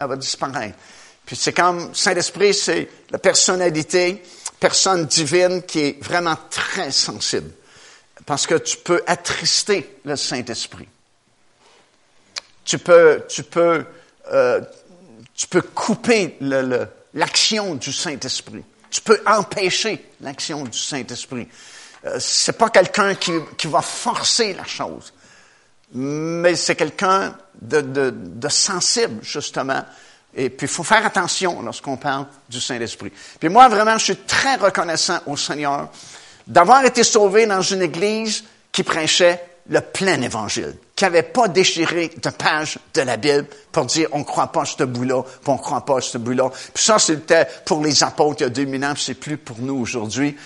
[0.00, 0.76] elle va disparaître.
[1.26, 4.22] Puis c'est comme Saint-Esprit, c'est la personnalité,
[4.60, 7.50] personne divine qui est vraiment très sensible.
[8.26, 10.88] Parce que tu peux attrister le Saint-Esprit.
[12.64, 13.84] Tu peux, tu peux,
[14.32, 14.60] euh,
[15.34, 16.38] tu peux couper
[17.12, 18.64] l'action du Saint-Esprit.
[18.90, 21.48] Tu peux empêcher l'action du Saint-Esprit.
[22.06, 25.12] Euh, c'est pas quelqu'un qui, qui va forcer la chose,
[25.92, 29.84] mais c'est quelqu'un de, de, de sensible justement
[30.36, 33.12] et puis, il faut faire attention lorsqu'on parle du Saint-Esprit.
[33.38, 35.88] Puis moi, vraiment, je suis très reconnaissant au Seigneur
[36.46, 42.10] d'avoir été sauvé dans une église qui prêchait le plein évangile, qui n'avait pas déchiré
[42.20, 45.50] de page de la Bible pour dire on ne croit pas à ce bout-là, puis
[45.50, 46.50] on ne croit pas à ce bout-là.
[46.74, 49.58] Puis ça, c'était pour les apôtres il y a 2000 ans, puis c'est plus pour
[49.60, 50.36] nous aujourd'hui.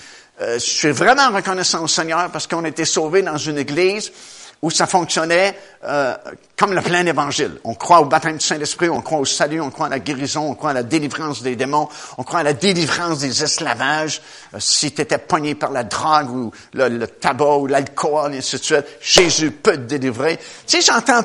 [0.40, 4.12] Euh, je suis vraiment reconnaissant au Seigneur parce qu'on a été sauvés dans une église
[4.62, 6.14] où ça fonctionnait euh,
[6.56, 7.58] comme le plein évangile.
[7.62, 10.50] On croit au baptême du Saint-Esprit, on croit au salut, on croit à la guérison,
[10.50, 14.20] on croit à la délivrance des démons, on croit à la délivrance des esclavages.
[14.54, 18.56] Euh, si tu étais pogné par la drogue ou le, tabac ou l'alcool, et ainsi
[18.56, 20.38] de suite, Jésus peut te délivrer.
[20.66, 21.20] Sais, j'entends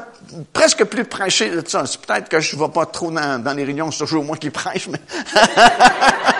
[0.51, 1.85] presque plus prêcher de ça.
[1.87, 4.37] C'est peut-être que je ne vais pas trop dans, dans les réunions, c'est toujours moi
[4.37, 4.99] qui prêche, mais...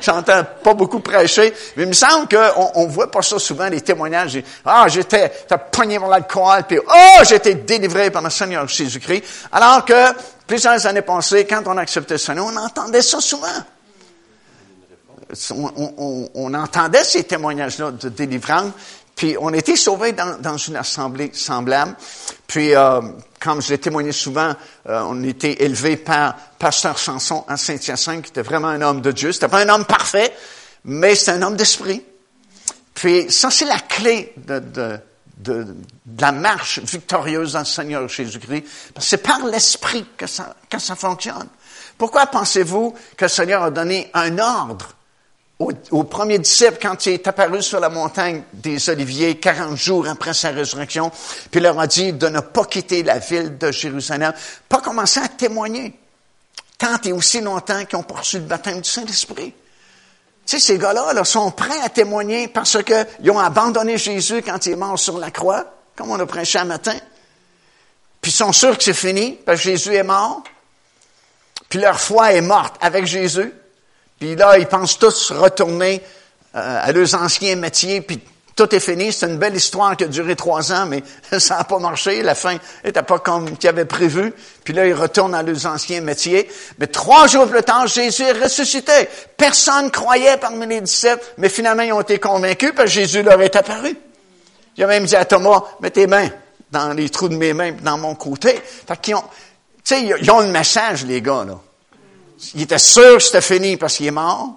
[0.00, 3.80] J'entends pas beaucoup prêcher, mais il me semble qu'on on voit pas ça souvent, les
[3.80, 4.42] témoignages.
[4.64, 5.30] Ah, j'étais,
[5.70, 9.24] pogné mon alcool, puis oh, j'étais délivré par le Seigneur Jésus-Christ.
[9.52, 10.12] Alors que,
[10.46, 13.48] plusieurs années passées, quand on acceptait ça, on entendait ça souvent.
[16.34, 18.72] On, entendait ces témoignages-là de délivrance,
[19.20, 21.94] puis on était sauvés dans, dans une assemblée semblable.
[22.46, 23.02] Puis, euh,
[23.38, 24.56] comme je l'ai témoigné souvent,
[24.88, 29.12] euh, on était élevé par Pasteur Sanson à Saint-Hyacinthe, qui était vraiment un homme de
[29.12, 29.30] Dieu.
[29.32, 30.34] C'était pas un homme parfait,
[30.86, 32.02] mais c'est un homme d'esprit.
[32.94, 34.98] Puis ça, c'est la clé de, de,
[35.36, 38.64] de, de, la marche victorieuse dans le Seigneur Jésus-Christ.
[38.94, 41.48] Parce que c'est par l'esprit que ça, que ça fonctionne.
[41.98, 44.94] Pourquoi pensez-vous que le Seigneur a donné un ordre
[45.60, 50.32] au, premier disciple, quand il est apparu sur la montagne des Oliviers, 40 jours après
[50.32, 51.10] sa résurrection,
[51.50, 54.32] puis il leur a dit de ne pas quitter la ville de Jérusalem,
[54.68, 55.98] pas commencer à témoigner,
[56.78, 59.52] tant et aussi longtemps qu'ils ont poursuivi le baptême du Saint-Esprit.
[60.46, 64.64] Tu sais, ces gars-là là, sont prêts à témoigner parce qu'ils ont abandonné Jésus quand
[64.64, 66.96] il est mort sur la croix, comme on a prêché un matin.
[68.22, 70.42] Puis ils sont sûrs que c'est fini, parce que Jésus est mort.
[71.68, 73.52] Puis leur foi est morte avec Jésus.
[74.20, 76.02] Puis là, ils pensent tous retourner
[76.54, 78.20] euh, à leurs anciens métiers, puis
[78.54, 79.12] tout est fini.
[79.12, 81.02] C'est une belle histoire qui a duré trois ans, mais
[81.38, 82.22] ça n'a pas marché.
[82.22, 84.34] La fin n'était pas comme qu'ils avaient prévu.
[84.62, 86.50] Puis là, ils retournent à leurs anciens métiers.
[86.78, 89.08] Mais trois jours plus tard, Jésus est ressuscité.
[89.38, 93.40] Personne croyait parmi les disciples, mais finalement, ils ont été convaincus parce que Jésus leur
[93.40, 93.96] est apparu.
[94.76, 96.28] Il a même dit à Thomas, mets tes mains
[96.70, 98.60] dans les trous de mes mains, dans mon côté.
[98.86, 99.24] Fait qu'ils ont,
[99.82, 101.58] tu sais, ils ont le message, les gars, là.
[102.54, 104.54] Il était sûr que c'était fini parce qu'il est mort.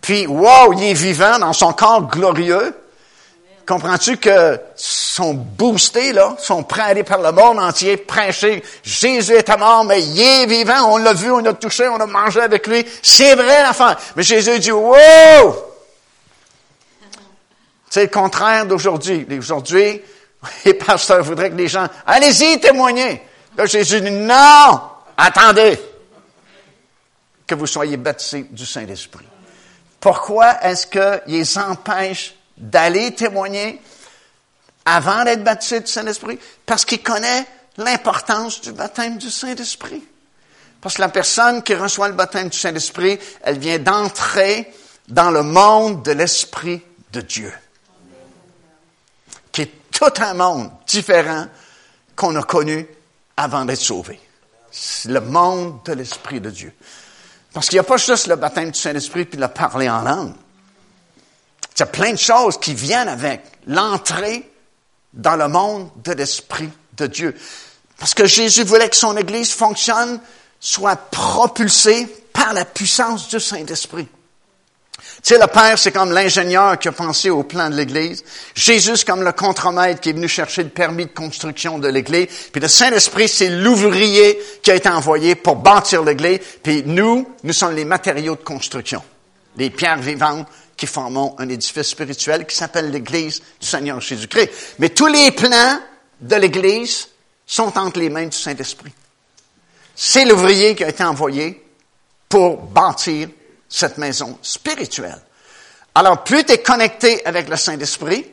[0.00, 2.74] Puis, wow, il est vivant dans son corps glorieux.
[3.66, 9.34] Comprends-tu que sont boostés, là, sont prêts à aller par le monde entier, prêcher, Jésus
[9.34, 12.40] est mort, mais il est vivant, on l'a vu, on l'a touché, on a mangé
[12.40, 12.84] avec lui.
[13.02, 13.96] C'est vrai l'affaire.
[14.16, 14.98] Mais Jésus dit, wow!
[17.88, 19.26] C'est le contraire d'aujourd'hui.
[19.38, 20.02] Aujourd'hui,
[20.64, 23.22] les pasteurs voudraient que les gens, allez-y, témoignez.
[23.56, 24.80] Là, Jésus dit, non!
[25.16, 25.78] Attendez!
[27.52, 29.26] Que vous soyez baptisés du Saint-Esprit.
[30.00, 33.80] Pourquoi est-ce qu'il les empêche d'aller témoigner
[34.86, 36.38] avant d'être baptisés du Saint-Esprit?
[36.64, 40.02] Parce qu'il connaît l'importance du baptême du Saint-Esprit.
[40.80, 44.72] Parce que la personne qui reçoit le baptême du Saint-Esprit, elle vient d'entrer
[45.08, 46.80] dans le monde de l'Esprit
[47.12, 47.52] de Dieu.
[49.52, 51.46] Qui est tout un monde différent
[52.16, 52.86] qu'on a connu
[53.36, 54.18] avant d'être sauvé.
[55.04, 56.72] Le monde de l'Esprit de Dieu.
[57.52, 60.34] Parce qu'il n'y a pas juste le baptême du Saint-Esprit puis le parler en langue.
[61.76, 64.50] Il y a plein de choses qui viennent avec l'entrée
[65.12, 67.36] dans le monde de l'Esprit de Dieu.
[67.98, 70.20] Parce que Jésus voulait que son Église fonctionne,
[70.60, 74.08] soit propulsée par la puissance du Saint-Esprit.
[75.22, 78.24] Tu sais, le Père, c'est comme l'ingénieur qui a pensé au plan de l'Église.
[78.56, 82.26] Jésus, comme le contremaître qui est venu chercher le permis de construction de l'Église.
[82.50, 86.40] Puis le Saint-Esprit, c'est l'ouvrier qui a été envoyé pour bâtir l'Église.
[86.60, 89.00] Puis nous, nous sommes les matériaux de construction.
[89.56, 94.50] Les pierres vivantes qui forment un édifice spirituel qui s'appelle l'Église du Seigneur Jésus-Christ.
[94.80, 95.78] Mais tous les plans
[96.20, 97.06] de l'Église
[97.46, 98.92] sont entre les mains du Saint-Esprit.
[99.94, 101.64] C'est l'ouvrier qui a été envoyé
[102.28, 103.28] pour bâtir
[103.72, 105.20] cette maison spirituelle.
[105.94, 108.26] Alors, plus tu es connecté avec le Saint-Esprit,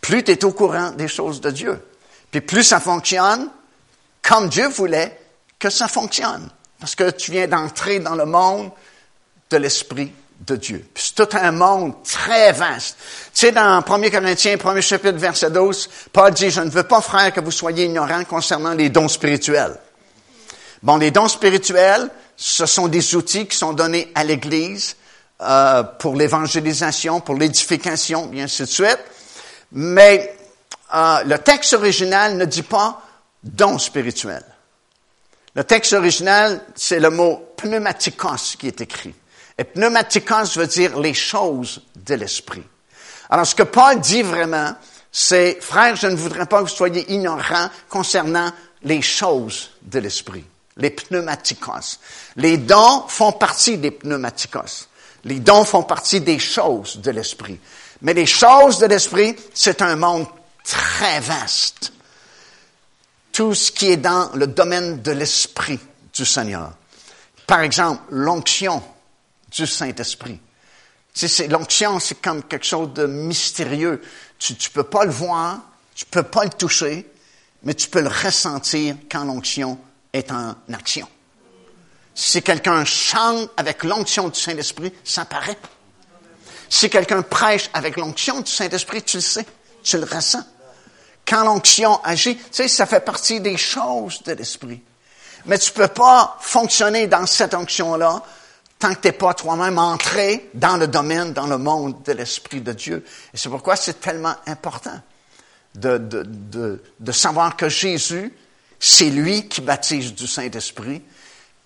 [0.00, 1.80] plus tu es au courant des choses de Dieu.
[2.30, 3.48] Puis plus ça fonctionne
[4.22, 5.18] comme Dieu voulait
[5.58, 6.48] que ça fonctionne.
[6.78, 8.70] Parce que tu viens d'entrer dans le monde
[9.50, 10.12] de l'Esprit
[10.46, 10.84] de Dieu.
[10.94, 12.96] C'est tout un monde très vaste.
[13.32, 17.00] Tu sais, dans 1 Corinthiens, 1er chapitre, verset 12, Paul dit, je ne veux pas,
[17.00, 19.76] frère, que vous soyez ignorants concernant les dons spirituels.
[20.82, 24.96] Bon, les dons spirituels, ce sont des outils qui sont donnés à l'Église
[25.40, 28.98] euh, pour l'évangélisation, pour l'édification, et ainsi de suite.
[29.72, 30.36] Mais
[30.94, 33.02] euh, le texte original ne dit pas
[33.42, 34.42] don spirituel.
[35.54, 39.14] Le texte original, c'est le mot pneumatikos qui est écrit.
[39.58, 42.64] Et pneumatikos veut dire les choses de l'esprit.
[43.28, 44.74] Alors, ce que Paul dit vraiment,
[45.10, 48.50] c'est, frère, je ne voudrais pas que vous soyez ignorants concernant
[48.82, 50.44] les choses de l'esprit
[50.76, 51.98] les pneumatikos.
[52.36, 54.88] Les dons font partie des pneumatikos.
[55.24, 57.58] Les dons font partie des choses de l'esprit.
[58.02, 60.26] Mais les choses de l'esprit, c'est un monde
[60.64, 61.92] très vaste.
[63.30, 65.78] Tout ce qui est dans le domaine de l'esprit
[66.12, 66.72] du Seigneur.
[67.46, 68.82] Par exemple, l'onction
[69.50, 70.40] du Saint-Esprit.
[71.14, 74.02] Tu sais, l'onction, c'est comme quelque chose de mystérieux.
[74.38, 75.60] Tu ne peux pas le voir,
[75.94, 77.06] tu peux pas le toucher,
[77.62, 79.78] mais tu peux le ressentir quand l'onction
[80.12, 81.08] est en action.
[82.14, 85.56] Si quelqu'un chante avec l'onction du Saint-Esprit, ça paraît.
[86.68, 89.46] Si quelqu'un prêche avec l'onction du Saint-Esprit, tu le sais,
[89.82, 90.44] tu le ressens.
[91.26, 94.82] Quand l'onction agit, tu sais, ça fait partie des choses de l'Esprit.
[95.46, 98.22] Mais tu peux pas fonctionner dans cette onction-là
[98.78, 102.60] tant que tu n'es pas toi-même entré dans le domaine, dans le monde de l'Esprit
[102.60, 103.04] de Dieu.
[103.32, 105.00] Et c'est pourquoi c'est tellement important
[105.74, 108.34] de, de, de, de savoir que Jésus
[108.84, 111.00] c'est lui qui baptise du Saint-Esprit.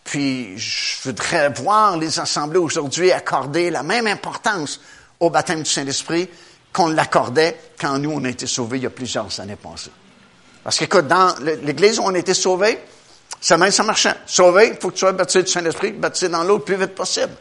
[0.05, 4.79] Puis je voudrais voir les assemblées aujourd'hui accorder la même importance
[5.18, 6.29] au baptême du Saint-Esprit
[6.74, 9.92] qu'on l'accordait quand nous, on a été sauvés il y a plusieurs années passées.
[10.62, 12.79] Parce qu'écoute, dans l'Église où on a été sauvés,
[13.40, 14.14] ça même ça marchait.
[14.26, 16.94] Sauvé, il faut que tu sois baptisé du Saint-Esprit, baptisé dans l'eau le plus vite
[16.94, 17.33] possible.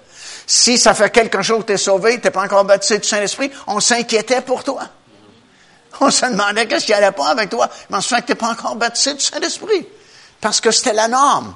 [0.47, 3.07] Si ça fait quelque chose que tu es sauvé, tu n'es pas encore baptisé du
[3.07, 4.87] Saint-Esprit, on s'inquiétait pour toi.
[6.01, 7.69] On se demandait qu'est-ce qui allait pas avec toi?
[7.89, 9.87] Mais en fait tu n'es pas encore baptisé du Saint-Esprit.
[10.41, 11.55] Parce que c'était la norme.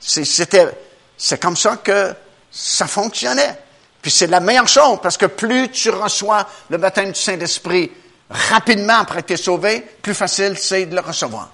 [0.00, 0.68] C'était,
[1.16, 2.14] c'est comme ça que
[2.50, 3.58] ça fonctionnait.
[4.00, 7.90] Puis c'est la meilleure chose, parce que plus tu reçois le baptême du Saint-Esprit
[8.30, 11.50] rapidement après que tu es sauvé, plus facile c'est de le recevoir.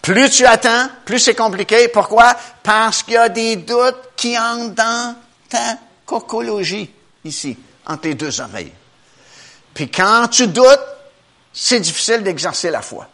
[0.00, 1.88] Plus tu attends, plus c'est compliqué.
[1.88, 2.36] Pourquoi?
[2.62, 5.16] Parce qu'il y a des doutes qui entrent dans
[5.48, 6.92] ta cocologie,
[7.24, 8.72] ici, entre tes deux oreilles.
[9.74, 10.95] Puis quand tu doutes,
[11.58, 13.08] c'est difficile d'exercer la foi.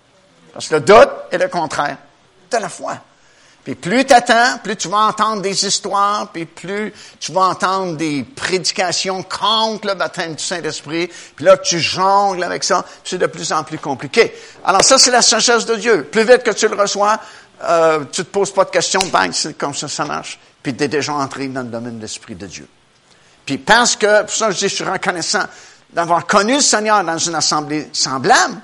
[0.52, 1.96] Parce que le doute est le contraire
[2.50, 2.98] de la foi.
[3.62, 7.96] Puis plus tu attends, plus tu vas entendre des histoires, puis plus tu vas entendre
[7.96, 13.26] des prédications contre le baptême du Saint-Esprit, puis là tu jongles avec ça, c'est de
[13.26, 14.34] plus en plus compliqué.
[14.64, 16.02] Alors ça, c'est la sagesse de Dieu.
[16.10, 17.20] Plus vite que tu le reçois,
[17.62, 20.82] euh, tu te poses pas de questions, bang, c'est comme ça ça marche, puis tu
[20.82, 22.66] es déjà entré dans le domaine de l'Esprit de Dieu.
[23.46, 25.44] Puis parce que, pour ça je dis, je suis reconnaissant
[25.92, 28.56] d'avoir connu le Seigneur dans une assemblée semblable,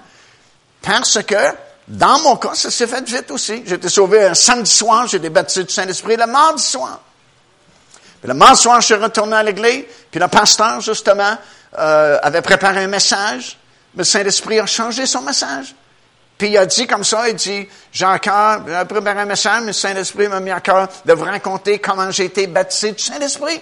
[0.82, 1.52] parce que,
[1.86, 3.62] dans mon cas, ça s'est fait vite aussi.
[3.66, 7.00] J'ai été sauvé un samedi soir, j'ai été baptisé du Saint-Esprit le mardi soir.
[8.20, 11.36] Puis le mardi soir, je suis retourné à l'église, puis le pasteur, justement,
[11.78, 13.58] euh, avait préparé un message,
[13.94, 15.74] mais le Saint-Esprit a changé son message.
[16.38, 19.68] Puis il a dit comme ça, il dit, j'ai encore, j'ai préparé un message, mais
[19.68, 23.60] le Saint-Esprit m'a mis à cœur de vous raconter comment j'ai été baptisé du Saint-Esprit.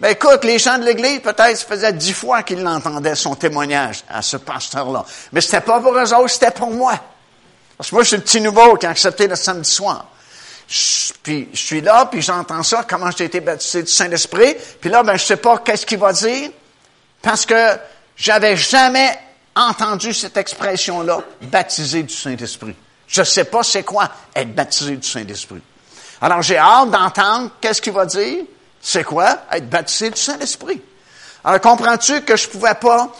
[0.00, 4.02] Ben écoute, les gens de l'Église, peut-être, ça faisait dix fois qu'ils l'entendaient, son témoignage
[4.08, 5.04] à ce pasteur-là.
[5.32, 6.98] Mais c'était pas pour eux autres, c'était pour moi.
[7.76, 10.06] Parce que moi, je suis le petit nouveau qui a accepté le samedi soir.
[11.22, 14.56] puis je suis là, puis j'entends ça, comment j'ai été baptisé du Saint-Esprit.
[14.80, 16.50] Puis là, ben je sais pas qu'est-ce qu'il va dire,
[17.20, 17.76] parce que
[18.16, 19.18] j'avais jamais
[19.54, 22.74] entendu cette expression-là, baptisé du Saint-Esprit.
[23.06, 25.60] Je sais pas c'est quoi être baptisé du Saint-Esprit.
[26.22, 28.44] Alors j'ai hâte d'entendre qu'est-ce qu'il va dire.
[28.80, 29.40] C'est quoi?
[29.52, 30.80] Être baptisé du Saint-Esprit.
[31.44, 33.10] Alors, comprends-tu que je pouvais pas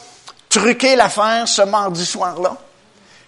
[0.49, 2.57] truquer l'affaire ce mardi soir-là?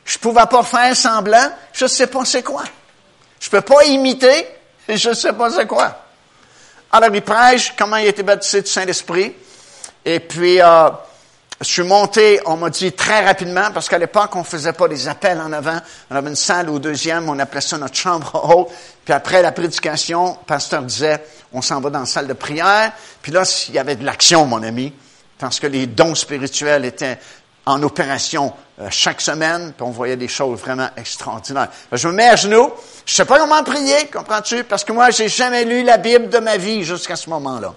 [0.04, 2.64] Je pouvais pas faire semblant, je sais pas c'est quoi.
[3.40, 4.46] Je peux pas imiter,
[4.88, 5.98] je sais pas c'est quoi.
[6.90, 9.34] Alors, il prêche comment il a été baptisé du Saint-Esprit.
[10.04, 10.90] Et puis, euh,
[11.62, 15.06] je suis monté, on m'a dit très rapidement, parce qu'à l'époque, on faisait pas des
[15.08, 15.78] appels en avant.
[16.10, 18.68] On avait une salle au deuxième, on appelait ça notre chambre haute.
[19.04, 22.92] Puis après la prédication, le pasteur disait, on s'en va dans la salle de prière.
[23.20, 24.92] Puis là, il y avait de l'action, mon ami,
[25.38, 27.18] parce que les dons spirituels étaient
[27.64, 31.68] en opération euh, chaque semaine, puis on voyait des choses vraiment extraordinaires.
[31.92, 32.72] Je me mets à genoux,
[33.06, 34.64] je sais pas comment prier, comprends-tu?
[34.64, 37.74] Parce que moi, j'ai jamais lu la Bible de ma vie jusqu'à ce moment-là.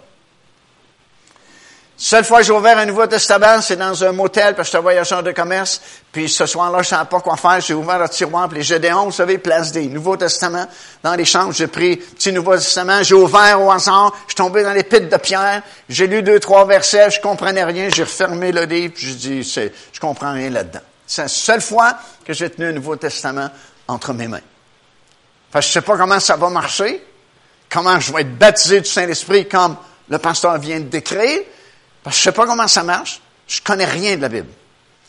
[1.97, 4.81] Seule fois que j'ai ouvert un Nouveau Testament, c'est dans un motel, parce que j'étais
[4.81, 5.81] voyageur de commerce.
[6.11, 7.61] Puis ce soir-là, je savais pas quoi faire.
[7.61, 10.67] J'ai ouvert le tiroir, puis les Gédéons, vous savez, place des Nouveaux Testaments
[11.03, 11.53] dans les chambres.
[11.53, 14.11] J'ai pris petit Nouveau Testament, j'ai ouvert au hasard.
[14.27, 15.61] Je suis tombé dans les pites de pierre.
[15.87, 17.87] J'ai lu deux, trois versets, je comprenais rien.
[17.87, 20.81] J'ai refermé le livre, puis j'ai dit, c'est, je comprends rien là-dedans.
[21.07, 21.93] C'est la seule fois
[22.25, 23.49] que j'ai tenu un Nouveau Testament
[23.87, 24.41] entre mes mains.
[25.53, 27.01] Fait que je sais pas comment ça va marcher,
[27.69, 29.77] comment je vais être baptisé du Saint-Esprit comme
[30.09, 31.39] le pasteur vient de décrire.
[32.05, 33.19] Parce que je sais pas comment ça marche.
[33.47, 34.47] Je connais rien de la Bible.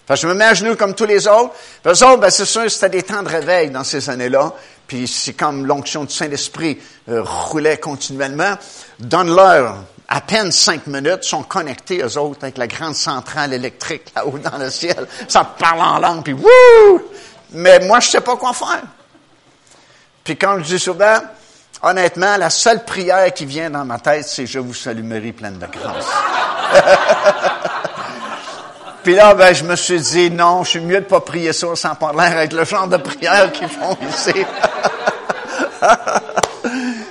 [0.06, 1.52] Parce que je me mets à genoux comme tous les autres.
[1.82, 4.54] Puis autres, ben, c'est sûr, c'était des temps de réveil dans ces années-là.
[4.86, 6.78] Puis c'est comme l'onction du Saint-Esprit
[7.10, 8.54] euh, roulait continuellement.
[8.98, 9.76] Donne-leur
[10.08, 14.56] à peine cinq minutes, sont connectés, eux autres, avec la grande centrale électrique là-haut dans
[14.56, 15.06] le ciel.
[15.28, 17.02] Ça parle en langue, puis wouh!
[17.50, 18.84] Mais moi, je sais pas quoi faire.
[20.24, 21.18] Puis quand je dis souvent,
[21.82, 25.58] honnêtement, la seule prière qui vient dans ma tête, c'est Je vous salue Marie, pleine
[25.58, 26.06] de grâce.
[29.02, 31.68] Puis là, ben, je me suis dit, non, je suis mieux de pas prier ça
[31.76, 34.44] sans parler avec le genre de prière qu'ils font ici.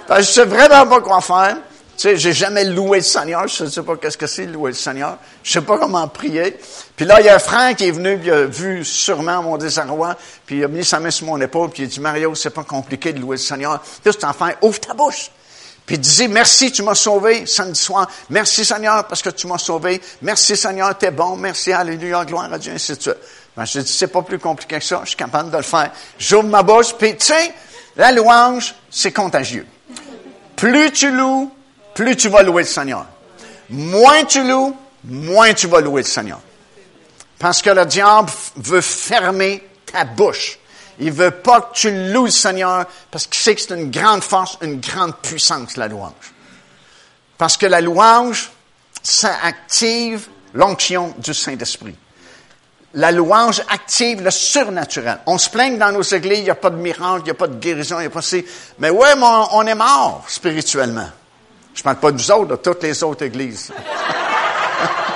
[0.10, 1.58] Je je sais vraiment pas quoi faire.
[1.98, 3.48] Tu sais, j'ai jamais loué le Seigneur.
[3.48, 5.18] Je sais pas qu'est-ce que c'est louer le Seigneur.
[5.42, 6.58] Je sais pas comment prier.
[6.98, 9.56] Puis là, il y a un frère qui est venu, il a vu sûrement mon
[9.56, 12.36] désarroi, puis il a mis sa main sur mon épaule, puis il a dit, Mario,
[12.36, 13.82] c'est pas compliqué de louer le Seigneur.
[14.06, 15.32] Juste enfant, ouvre ta bouche.
[15.86, 18.10] Puis disait, merci, tu m'as sauvé samedi soir.
[18.30, 20.02] Merci Seigneur parce que tu m'as sauvé.
[20.22, 21.36] Merci Seigneur, t'es bon.
[21.36, 23.18] Merci, alléluia, gloire à Dieu, ainsi de suite.
[23.56, 25.02] Ben, je dis, c'est pas plus compliqué que ça.
[25.04, 25.92] Je suis capable de le faire.
[26.18, 27.34] J'ouvre ma bouche, puis tu
[27.98, 29.66] la louange, c'est contagieux.
[30.56, 31.52] Plus tu loues,
[31.94, 33.06] plus tu vas louer le Seigneur.
[33.70, 34.76] Moins tu loues,
[35.06, 36.40] moins tu vas louer le Seigneur.
[37.40, 40.60] Parce que le diable veut fermer ta bouche.
[41.00, 44.58] Il veut pas que tu loues Seigneur parce qu'il sait que c'est une grande force,
[44.62, 46.34] une grande puissance, la louange.
[47.38, 48.50] Parce que la louange,
[49.04, 51.96] ça active l'onction du Saint-Esprit.
[52.94, 55.20] La louange active le surnaturel.
[55.26, 57.32] On se plaint que dans nos églises, il n'y a pas de miracle, il n'y
[57.32, 58.46] a pas de guérison, il n'y a pas de...
[58.80, 61.10] Mais ouais, mais on est mort spirituellement.
[61.74, 63.74] Je ne parle pas de nous autres, de toutes les autres églises.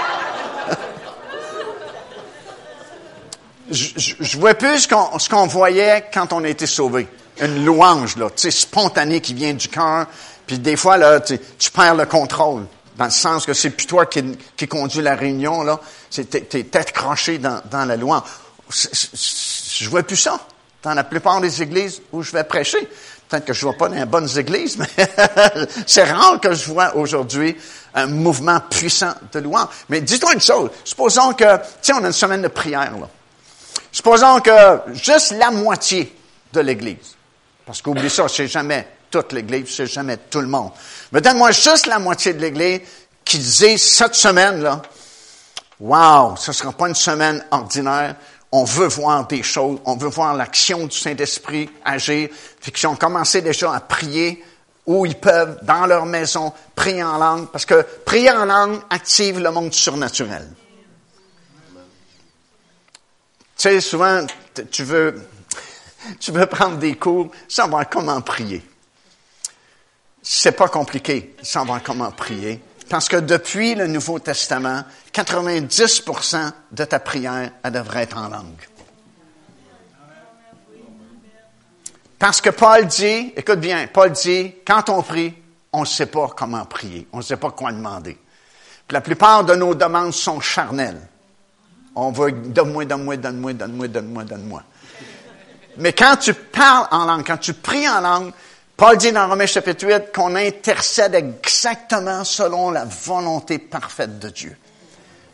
[3.71, 7.07] je, je, vois plus ce qu'on voyait quand on a été sauvé.
[7.41, 10.07] Une louange, là, tu sais, spontanée qui vient du cœur.
[10.45, 11.37] Puis des fois, là, tu,
[11.71, 12.65] perds le contrôle.
[12.97, 15.79] Dans le sens que c'est plus toi qui, conduis la réunion, là.
[16.11, 18.23] T'es, t'es tête crochée dans, la louange.
[18.69, 20.39] Je vois plus ça
[20.83, 22.79] dans la plupart des églises où je vais prêcher.
[23.29, 24.87] Peut-être que je ne vois pas dans les bonnes églises, mais
[25.85, 27.55] c'est rare que je vois aujourd'hui
[27.93, 29.67] un mouvement puissant de louange.
[29.87, 30.71] Mais dis-toi une chose.
[30.83, 31.45] Supposons que,
[31.81, 33.07] sais, on a une semaine de prière, là.
[33.91, 36.15] Supposons que juste la moitié
[36.53, 37.15] de l'Église,
[37.65, 40.71] parce qu'oublie ça, c'est jamais toute l'Église, c'est jamais tout le monde.
[41.11, 42.81] Mais donne-moi juste la moitié de l'Église
[43.25, 44.81] qui disait cette semaine-là,
[45.79, 48.15] wow, ce ne sera pas une semaine ordinaire,
[48.51, 52.29] on veut voir des choses, on veut voir l'action du Saint-Esprit agir,
[52.61, 54.43] puis qu'ils ont commencé déjà à prier
[54.85, 59.39] où ils peuvent, dans leur maison, prier en langue, parce que prier en langue active
[59.39, 60.47] le monde surnaturel.
[63.59, 64.25] Tu sais, souvent,
[64.71, 65.21] tu veux,
[66.21, 68.63] tu veux prendre des cours, savoir comment prier.
[70.21, 72.61] C'est pas compliqué, savoir comment prier.
[72.87, 78.65] Parce que depuis le Nouveau Testament, 90% de ta prière, elle devrait être en langue.
[82.17, 85.33] Parce que Paul dit, écoute bien, Paul dit, quand on prie,
[85.73, 88.17] on ne sait pas comment prier, on ne sait pas quoi demander.
[88.89, 91.09] la plupart de nos demandes sont charnelles.
[92.01, 94.63] On veut donne-moi, donne-moi, donne-moi, donne-moi, donne-moi, donne-moi.
[95.77, 98.31] Mais quand tu parles en langue, quand tu pries en langue,
[98.77, 104.55] Paul dit dans Romains chapitre 8 qu'on intercède exactement selon la volonté parfaite de Dieu.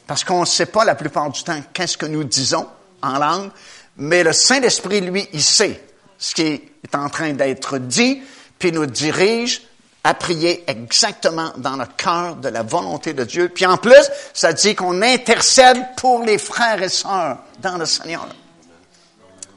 [0.07, 2.68] Parce qu'on ne sait pas la plupart du temps qu'est-ce que nous disons
[3.01, 3.51] en langue,
[3.97, 5.84] mais le Saint-Esprit, lui, il sait
[6.18, 8.22] ce qui est en train d'être dit,
[8.57, 9.61] puis nous dirige
[10.06, 13.49] à prier exactement dans le cœur de la volonté de Dieu.
[13.49, 18.28] Puis en plus, ça dit qu'on intercède pour les frères et sœurs dans le Seigneur.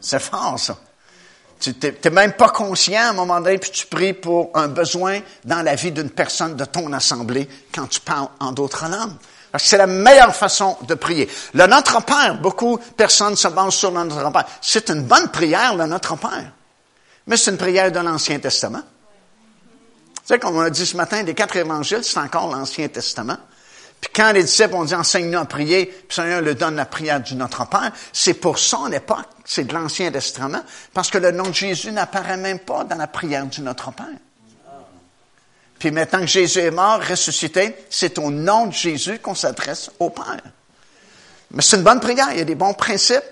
[0.01, 0.79] C'est fort, ça.
[1.61, 5.21] Tu n'es même pas conscient à un moment donné, puis tu pries pour un besoin
[5.45, 9.17] dans la vie d'une personne de ton assemblée quand tu parles en d'autres langues.
[9.59, 11.29] C'est la meilleure façon de prier.
[11.53, 14.47] Le Notre Père, beaucoup de personnes se basent sur le Notre Père.
[14.63, 16.53] C'est une bonne prière, le Notre Père.
[17.27, 18.83] Mais c'est une prière de l'Ancien Testament.
[20.29, 23.39] Sais, comme on a dit ce matin, les quatre évangiles, c'est encore l'Ancien Testament.
[23.99, 27.19] Puis quand les disciples ont dit enseigne-nous à prier, puis Seigneur leur donne la prière
[27.19, 30.63] du Notre Père, c'est pour son époque, c'est de l'Ancien Testament,
[30.93, 34.07] parce que le nom de Jésus n'apparaît même pas dans la prière du Notre Père.
[35.79, 40.11] Puis maintenant que Jésus est mort, ressuscité, c'est au nom de Jésus qu'on s'adresse au
[40.11, 40.43] Père.
[41.53, 43.25] Mais c'est une bonne prière, il y a des bons principes,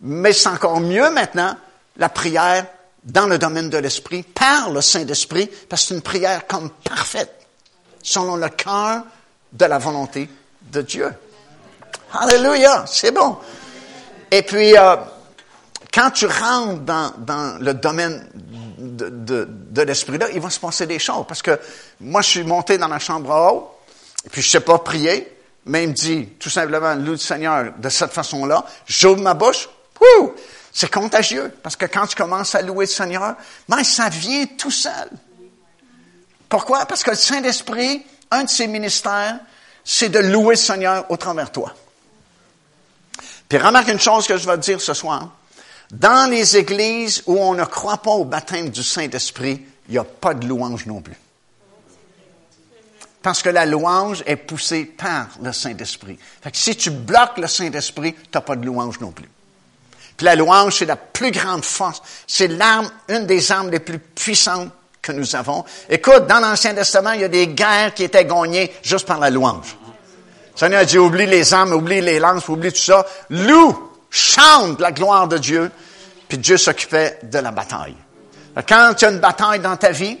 [0.00, 1.56] mais c'est encore mieux maintenant
[1.96, 2.66] la prière
[3.04, 7.46] dans le domaine de l'Esprit, par le Saint-Esprit, parce que c'est une prière comme parfaite,
[8.02, 9.02] selon le cœur
[9.52, 10.28] de la volonté
[10.70, 11.12] de Dieu.
[12.12, 13.38] Alléluia, c'est bon.
[14.30, 14.96] Et puis, euh,
[15.92, 18.28] quand tu rentres dans, dans le domaine
[18.78, 21.24] de, de, de l'esprit-là, il va se passer des choses.
[21.26, 21.58] Parce que
[22.00, 23.70] moi, je suis monté dans la chambre à haut,
[24.24, 25.36] et puis je sais pas prier,
[25.66, 28.64] mais il me dit tout simplement, loue le Seigneur de cette façon-là.
[28.86, 29.68] J'ouvre ma bouche,
[30.00, 30.34] wouh,
[30.72, 31.52] c'est contagieux.
[31.62, 33.36] Parce que quand tu commences à louer le Seigneur,
[33.68, 35.10] ben, ça vient tout seul.
[36.48, 36.86] Pourquoi?
[36.86, 39.38] Parce que le Saint-Esprit, un de ses ministères,
[39.84, 41.74] c'est de louer le Seigneur au travers de toi.
[43.48, 45.30] Puis remarque une chose que je vais te dire ce soir.
[45.90, 50.04] Dans les églises où on ne croit pas au baptême du Saint-Esprit, il n'y a
[50.04, 51.16] pas de louange non plus.
[53.20, 56.18] Parce que la louange est poussée par le Saint-Esprit.
[56.42, 59.28] Fait que si tu bloques le Saint-Esprit, tu n'as pas de louange non plus.
[60.16, 62.02] Puis la louange, c'est la plus grande force.
[62.26, 65.64] C'est l'arme, une des armes les plus puissantes que nous avons.
[65.88, 69.30] Écoute, dans l'Ancien Testament, il y a des guerres qui étaient gagnées juste par la
[69.30, 69.76] louange.
[70.54, 73.04] Le Seigneur a dit, oublie les armes, oublie les lances, oublie tout ça.
[73.30, 75.70] Loue, chante la gloire de Dieu.
[76.28, 77.96] Puis Dieu s'occupait de la bataille.
[78.68, 80.18] Quand tu as une bataille dans ta vie,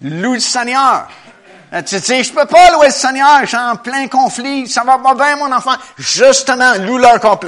[0.00, 1.08] loue le Seigneur.
[1.86, 4.98] Tu dis, je peux pas louer le Seigneur, je suis en plein conflit, ça va
[4.98, 5.74] pas bien, mon enfant.
[5.98, 7.40] Justement, loue-le encore.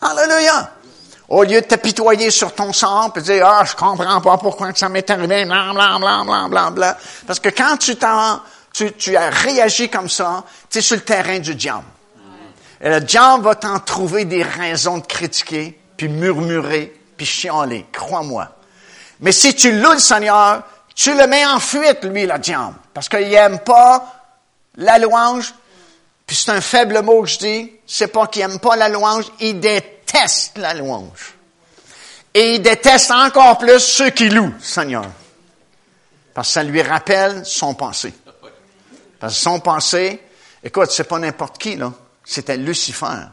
[0.00, 0.70] Alléluia.
[1.28, 4.88] Au lieu de t'apitoyer sur ton sort, et dire, ah, je comprends pas pourquoi ça
[4.88, 6.98] m'est arrivé, bla.
[7.26, 8.40] Parce que quand tu t'en,
[8.72, 11.84] tu, tu as réagi comme ça, tu es sur le terrain du diable.
[12.80, 18.48] Et le diable va t'en trouver des raisons de critiquer, puis murmurer, puis chialer, crois-moi.
[19.20, 20.62] Mais si tu loues le Seigneur,
[20.94, 22.74] tu le mets en fuite, lui, le diable.
[22.92, 24.22] Parce qu'il n'aime pas
[24.76, 25.54] la louange.
[26.30, 27.72] Puis c'est un faible mot que je dis.
[27.84, 31.34] C'est pas qu'il n'aime pas la louange, il déteste la louange.
[32.32, 35.06] Et il déteste encore plus ceux qui louent, Seigneur.
[36.32, 38.14] Parce que ça lui rappelle son passé.
[39.18, 40.22] Parce que son passé,
[40.62, 41.92] écoute, c'est pas n'importe qui, là
[42.24, 43.26] c'était Lucifer.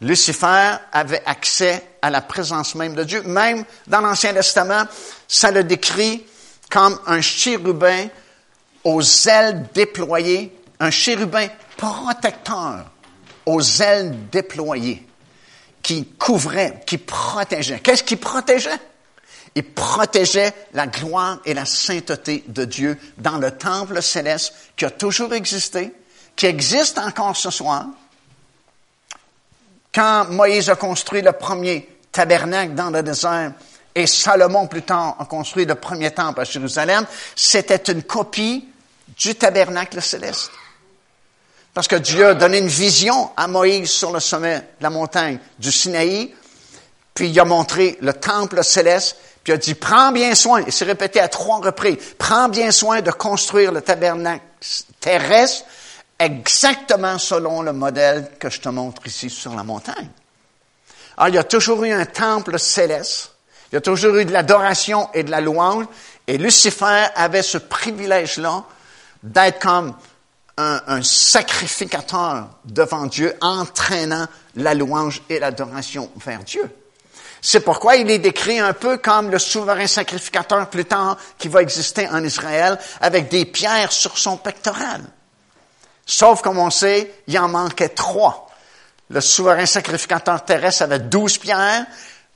[0.00, 3.24] Lucifer avait accès à la présence même de Dieu.
[3.24, 4.84] Même dans l'Ancien Testament,
[5.28, 6.24] ça le décrit
[6.70, 8.06] comme un chérubin
[8.84, 11.46] aux ailes déployées, un chérubin
[11.76, 12.90] protecteur
[13.46, 15.06] aux ailes déployées,
[15.82, 17.80] qui couvrait, qui protégeait.
[17.80, 18.78] Qu'est-ce qui protégeait?
[19.54, 24.90] Il protégeait la gloire et la sainteté de Dieu dans le temple céleste qui a
[24.90, 25.92] toujours existé,
[26.34, 27.86] qui existe encore ce soir.
[29.94, 33.52] Quand Moïse a construit le premier tabernacle dans le désert
[33.94, 37.06] et Salomon plus tard a construit le premier temple à Jérusalem,
[37.36, 38.68] c'était une copie
[39.16, 40.50] du tabernacle céleste.
[41.74, 45.40] Parce que Dieu a donné une vision à Moïse sur le sommet de la montagne
[45.58, 46.32] du Sinaï,
[47.12, 50.70] puis il a montré le temple céleste, puis il a dit, prends bien soin, et
[50.70, 54.44] c'est répété à trois reprises, prends bien soin de construire le tabernacle
[55.00, 55.64] terrestre,
[56.18, 60.08] exactement selon le modèle que je te montre ici sur la montagne.
[61.16, 63.32] Alors, il y a toujours eu un temple céleste,
[63.72, 65.86] il y a toujours eu de l'adoration et de la louange,
[66.28, 68.62] et Lucifer avait ce privilège-là
[69.24, 69.94] d'être comme
[70.56, 74.26] un, un, sacrificateur devant Dieu, entraînant
[74.56, 76.70] la louange et l'adoration vers Dieu.
[77.46, 81.60] C'est pourquoi il est décrit un peu comme le souverain sacrificateur plus tard qui va
[81.60, 85.02] exister en Israël avec des pierres sur son pectoral.
[86.06, 88.48] Sauf, comme on sait, il en manquait trois.
[89.10, 91.84] Le souverain sacrificateur terrestre avait douze pierres,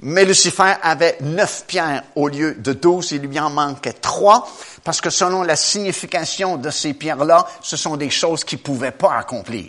[0.01, 3.13] mais Lucifer avait neuf pierres au lieu de douze.
[3.13, 4.47] Il lui en manquait trois,
[4.89, 8.91] parce que selon la signification de ces pierres-là, ce sont des choses qu'il ne pouvait
[8.91, 9.67] pas accomplir.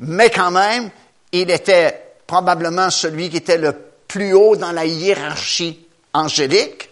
[0.00, 0.90] Mais quand même,
[1.30, 3.76] il était probablement celui qui était le
[4.08, 6.90] plus haut dans la hiérarchie angélique,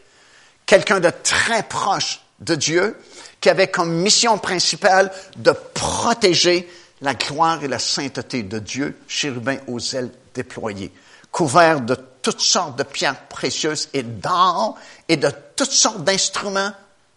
[0.67, 2.97] quelqu'un de très proche de Dieu,
[3.41, 6.71] qui avait comme mission principale de protéger
[7.01, 10.93] la gloire et la sainteté de Dieu, chérubin aux ailes déployées,
[11.33, 14.79] couvert de toutes sortes de pierres précieuses et d'or
[15.09, 16.71] et de toutes sortes d'instruments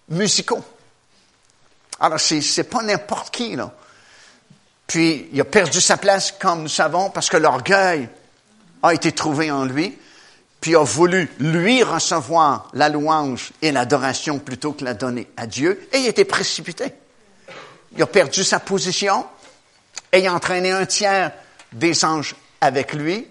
[0.09, 0.63] musicaux.
[1.99, 3.73] Alors, c'est, pas n'importe qui, là.
[4.87, 8.07] Puis, il a perdu sa place, comme nous savons, parce que l'orgueil
[8.83, 9.97] a été trouvé en lui,
[10.61, 15.87] puis a voulu, lui, recevoir la louange et l'adoration plutôt que la donner à Dieu,
[15.91, 16.93] et il a été précipité.
[17.95, 19.25] Il a perdu sa position,
[20.11, 21.31] et il a entraîné un tiers
[21.71, 23.27] des anges avec lui,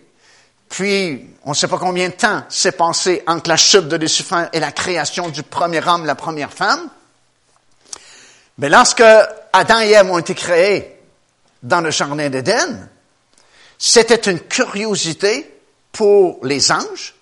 [0.74, 4.46] puis, on ne sait pas combien de temps s'est passé entre la chute de Lucifer
[4.52, 6.90] et la création du premier homme, la première femme.
[8.58, 9.04] Mais lorsque
[9.52, 11.00] Adam et Ève ont été créés
[11.62, 12.90] dans le jardin d'Éden,
[13.78, 15.60] c'était une curiosité
[15.92, 17.14] pour les anges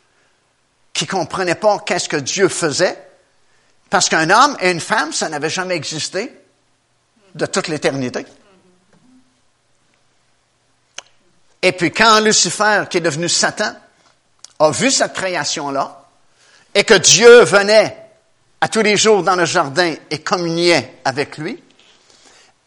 [0.94, 3.06] qui comprenaient pas qu'est-ce que Dieu faisait,
[3.90, 6.34] parce qu'un homme et une femme, ça n'avait jamais existé
[7.34, 8.24] de toute l'éternité.
[11.62, 13.72] Et puis quand Lucifer, qui est devenu Satan,
[14.58, 16.02] a vu cette création-là,
[16.74, 17.96] et que Dieu venait
[18.60, 21.62] à tous les jours dans le jardin et communiait avec lui,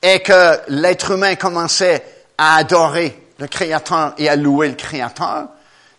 [0.02, 2.04] et que l'être humain commençait
[2.38, 5.48] à adorer le Créateur et à louer le Créateur,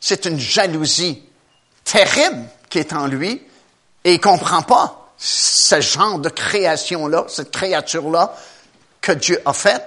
[0.00, 1.22] c'est une jalousie
[1.84, 3.42] terrible qui est en lui,
[4.04, 8.34] et il comprend pas ce genre de création-là, cette créature-là
[9.00, 9.84] que Dieu a faite.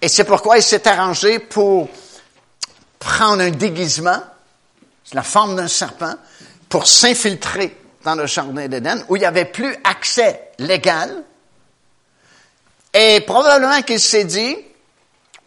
[0.00, 1.88] Et c'est pourquoi il s'est arrangé pour
[3.02, 4.22] prendre un déguisement,
[5.12, 6.14] la forme d'un serpent,
[6.68, 11.22] pour s'infiltrer dans le jardin d'Éden, où il n'y avait plus accès légal.
[12.94, 14.56] Et probablement qu'il s'est dit,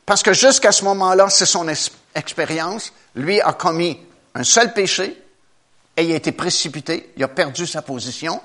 [0.06, 1.66] parce que jusqu'à ce moment-là, c'est son
[2.14, 4.00] expérience, lui a commis
[4.34, 5.22] un seul péché,
[5.98, 8.42] et il a été précipité, il a perdu sa position.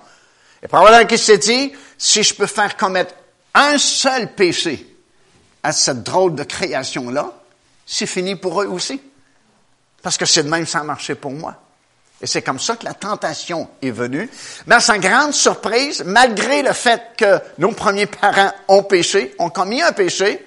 [0.63, 3.15] Et probablement qu'il s'est dit, si je peux faire commettre
[3.55, 4.87] un seul péché
[5.65, 7.40] à cette drôle de création-là,
[7.93, 9.03] c'est fini pour eux aussi.
[10.01, 11.57] Parce que c'est de même ça a marché pour moi.
[12.23, 14.31] Et c'est comme ça que la tentation est venue.
[14.67, 19.51] Mais à sa grande surprise, malgré le fait que nos premiers parents ont péché, ont
[19.51, 20.47] commis un péché,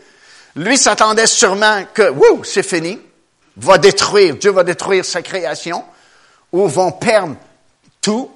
[0.56, 3.00] lui s'attendait sûrement que, wouh, c'est fini,
[3.58, 5.84] va détruire, Dieu va détruire sa création,
[6.52, 7.36] ou vont perdre
[8.00, 8.32] tout.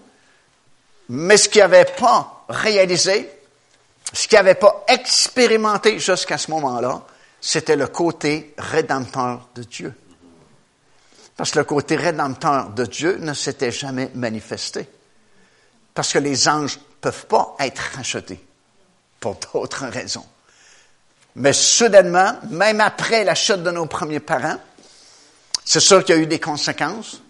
[1.09, 3.29] Mais ce qu'il n'avait pas réalisé,
[4.11, 7.03] ce qu'il n'avait pas expérimenté jusqu'à ce moment-là,
[7.39, 9.93] c'était le côté rédempteur de Dieu.
[11.35, 14.89] Parce que le côté rédempteur de Dieu ne s'était jamais manifesté.
[15.93, 18.43] Parce que les anges ne peuvent pas être rachetés
[19.19, 20.25] pour d'autres raisons.
[21.35, 24.57] Mais soudainement, même après la chute de nos premiers parents,
[25.63, 27.21] c'est sûr qu'il y a eu des conséquences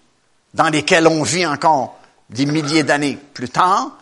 [0.54, 2.00] dans lesquelles on vit encore
[2.30, 3.98] des milliers d'années plus tard.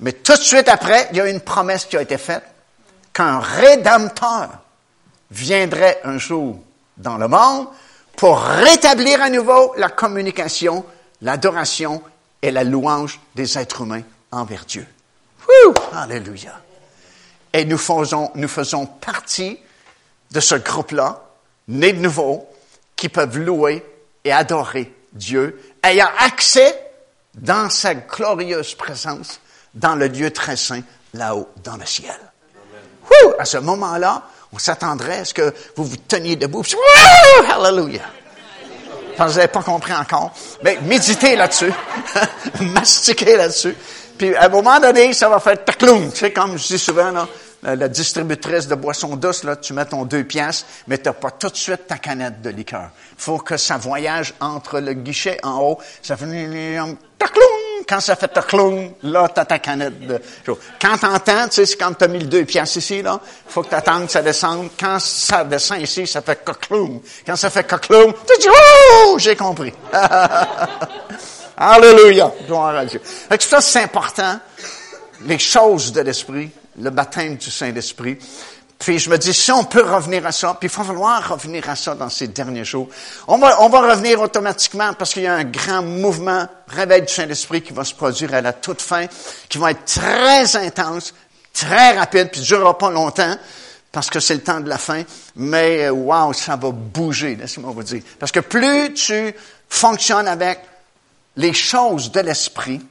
[0.00, 2.44] Mais tout de suite après, il y a une promesse qui a été faite
[3.14, 4.60] qu'un rédempteur
[5.30, 6.58] viendrait un jour
[6.96, 7.68] dans le monde
[8.16, 10.84] pour rétablir à nouveau la communication,
[11.22, 12.02] l'adoration
[12.42, 14.02] et la louange des êtres humains
[14.32, 14.86] envers Dieu.
[15.46, 15.74] Wouh!
[15.92, 16.60] Alléluia.
[17.52, 19.58] Et nous faisons, nous faisons partie
[20.30, 21.22] de ce groupe-là,
[21.68, 22.48] né de nouveau,
[22.94, 23.84] qui peuvent louer
[24.24, 26.78] et adorer Dieu, ayant accès
[27.34, 29.40] dans sa glorieuse présence
[29.74, 32.18] dans le lieu très saint, là-haut, dans le ciel.
[33.38, 34.22] À ce moment-là,
[34.52, 36.64] on s'attendrait à ce que vous vous teniez debout.
[37.50, 38.02] Hallelujah!
[39.18, 40.32] vous n'avez pas compris encore.
[40.62, 41.72] Mais méditez là-dessus.
[42.60, 43.74] Mastiquez là-dessus.
[44.18, 46.10] Puis à un moment donné, ça va faire tacloum.
[46.12, 47.26] Tu sais, comme je dis souvent, là,
[47.74, 51.30] la distributrice de boissons douces, là, tu mets ton deux piastres, mais tu n'as pas
[51.30, 52.90] tout de suite ta canette de liqueur.
[53.16, 55.78] Faut que ça voyage entre le guichet en haut.
[56.02, 56.78] Ça fait
[57.18, 60.20] tacloum quand ça fait cloum, là, t'as ta canette de
[60.80, 63.68] Quand t'entends, tu sais, c'est quand t'as mis le deux pièces ici, là, faut que
[63.68, 64.70] t'attendes que ça descende.
[64.78, 67.00] Quand ça descend ici, ça fait cloum.
[67.24, 69.72] Quand ça fait cloum, tu dis, oh, j'ai compris.
[71.56, 72.32] Alléluia.
[72.46, 73.00] Gloire à Dieu.
[73.38, 74.38] Ça, c'est important.
[75.24, 78.18] Les choses de l'esprit, le baptême du Saint-Esprit.
[78.78, 81.68] Puis je me dis, si on peut revenir à ça, puis il va falloir revenir
[81.68, 82.88] à ça dans ces derniers jours.
[83.26, 87.12] On va, on va revenir automatiquement parce qu'il y a un grand mouvement réveil du
[87.12, 89.06] Saint-Esprit qui va se produire à la toute fin,
[89.48, 91.14] qui va être très intense,
[91.54, 93.36] très rapide, puis ne durera pas longtemps
[93.90, 95.04] parce que c'est le temps de la fin.
[95.36, 98.02] Mais wow, ça va bouger, laissez-moi vous dire.
[98.18, 99.34] Parce que plus tu
[99.70, 100.60] fonctionnes avec
[101.36, 102.82] les choses de l'esprit,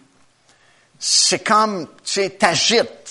[0.98, 3.05] c'est comme, tu sais, t'agites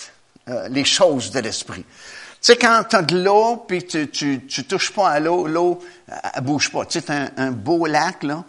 [0.49, 1.85] euh, les choses de l'esprit.
[1.85, 5.47] Tu sais, quand tu as de l'eau, puis tu, tu, tu touches pas à l'eau,
[5.47, 6.85] l'eau, elle bouge pas.
[6.85, 8.45] Tu sais, un, un beau lac, là,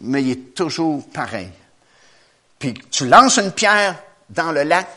[0.00, 1.50] mais il est toujours pareil.
[2.58, 3.96] Puis tu lances une pierre
[4.30, 4.88] dans le lac,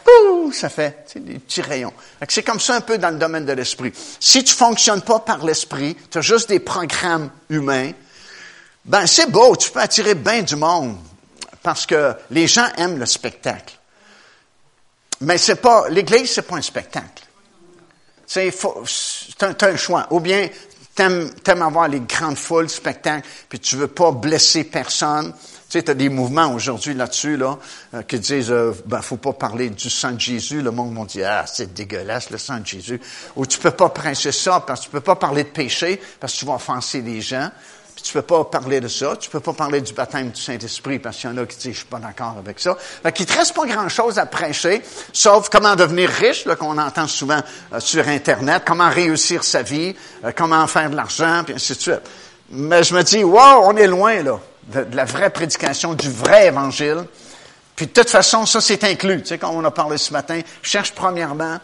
[0.52, 1.93] ça fait tu des petits rayons.
[2.28, 3.93] C'est comme ça un peu dans le domaine de l'esprit.
[4.20, 7.91] Si tu fonctionnes pas par l'esprit, tu as juste des programmes humains,
[8.86, 10.97] ben c'est beau, tu peux attirer bien du monde
[11.62, 13.78] parce que les gens aiment le spectacle.
[15.22, 17.24] Mais c'est pas l'Église, c'est pas un spectacle.
[18.28, 20.07] Tu as un choix.
[20.11, 20.47] Ou bien,
[20.95, 25.34] t'aimes, t'aimes avoir les grandes foules, spectacles, puis tu veux pas blesser personne.
[25.70, 27.59] Tu sais, as des mouvements aujourd'hui là-dessus, là,
[27.93, 30.61] euh, qui disent, euh, ben, faut pas parler du sang de Jésus.
[30.63, 32.99] Le monde m'a dit, ah, c'est dégueulasse, le sang de Jésus.
[33.36, 36.34] Ou tu peux pas prêcher ça, parce que tu peux pas parler de péché, parce
[36.34, 37.51] que tu vas offenser les gens.
[38.10, 39.16] Tu peux pas parler de ça.
[39.20, 41.74] Tu peux pas parler du baptême du Saint-Esprit parce qu'il y en a qui disent,
[41.74, 42.76] je suis pas d'accord avec ça.
[43.03, 44.82] Fait qu'il te reste pas grand-chose à prêcher,
[45.14, 47.39] sauf comment devenir riche, là, qu'on entend souvent
[47.72, 49.95] euh, sur Internet, comment réussir sa vie,
[50.26, 52.01] euh, comment faire de l'argent, puis ainsi de suite.
[52.49, 54.39] Mais je me dis, wow, on est loin, là,
[54.74, 57.03] de, de la vraie prédication, du vrai évangile.
[57.76, 59.22] Puis de toute façon, ça, c'est inclus.
[59.22, 61.60] Tu sais, comme on a parlé ce matin, cherche premièrement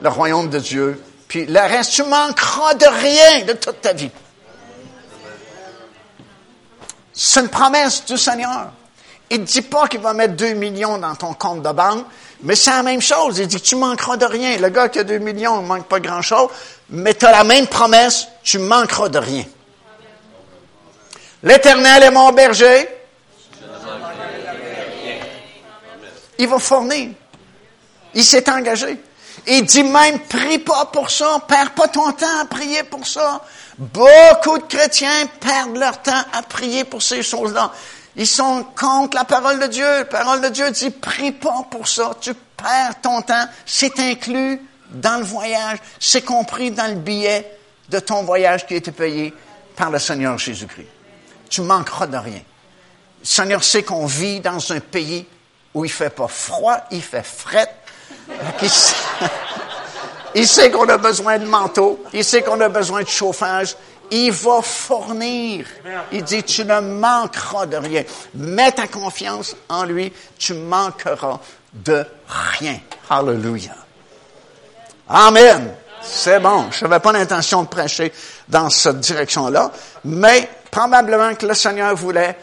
[0.00, 4.10] le royaume de Dieu, puis le reste, tu manqueras de rien de toute ta vie.
[7.12, 8.70] C'est une promesse du Seigneur.
[9.30, 12.04] Il ne dit pas qu'il va mettre 2 millions dans ton compte de banque,
[12.42, 13.38] mais c'est la même chose.
[13.38, 14.58] Il dit que tu manqueras de rien.
[14.58, 16.50] Le gars qui a 2 millions ne manque pas grand-chose,
[16.90, 19.44] mais tu as la même promesse, tu manqueras de rien.
[21.42, 22.88] L'Éternel est mon berger.
[26.38, 27.10] Il va fournir.
[28.14, 28.98] Il s'est engagé.
[29.46, 33.42] Il dit même, prie pas pour ça, perds pas ton temps à prier pour ça.
[33.82, 37.72] Beaucoup de chrétiens perdent leur temps à prier pour ces choses-là.
[38.14, 39.84] Ils sont contre la parole de Dieu.
[39.84, 42.12] La parole de Dieu dit, prie pas pour ça.
[42.20, 43.44] Tu perds ton temps.
[43.66, 44.60] C'est inclus
[44.90, 45.78] dans le voyage.
[45.98, 47.58] C'est compris dans le billet
[47.88, 49.34] de ton voyage qui a été payé
[49.74, 50.86] par le Seigneur Jésus-Christ.
[51.50, 52.42] Tu manqueras de rien.
[53.20, 55.26] Le Seigneur sait qu'on vit dans un pays
[55.74, 57.74] où il fait pas froid, il fait fret.
[60.34, 62.04] Il sait qu'on a besoin de manteau.
[62.12, 63.76] Il sait qu'on a besoin de chauffage.
[64.10, 65.66] Il va fournir.
[66.10, 68.04] Il dit, tu ne manqueras de rien.
[68.34, 70.12] Mets ta confiance en lui.
[70.38, 71.40] Tu manqueras
[71.72, 72.04] de
[72.60, 72.78] rien.
[73.08, 73.76] Hallelujah.
[75.08, 75.74] Amen.
[76.02, 76.66] C'est bon.
[76.70, 78.12] Je n'avais pas l'intention de prêcher
[78.48, 79.70] dans cette direction-là,
[80.04, 82.36] mais probablement que le Seigneur voulait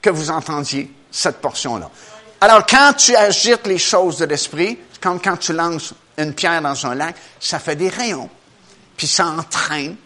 [0.00, 1.90] que vous entendiez cette portion-là.
[2.40, 6.86] Alors, quand tu agites les choses de l'esprit, comme quand tu lances une pierre dans
[6.86, 8.30] un lac, ça fait des rayons.
[8.96, 9.96] Puis ça entraîne.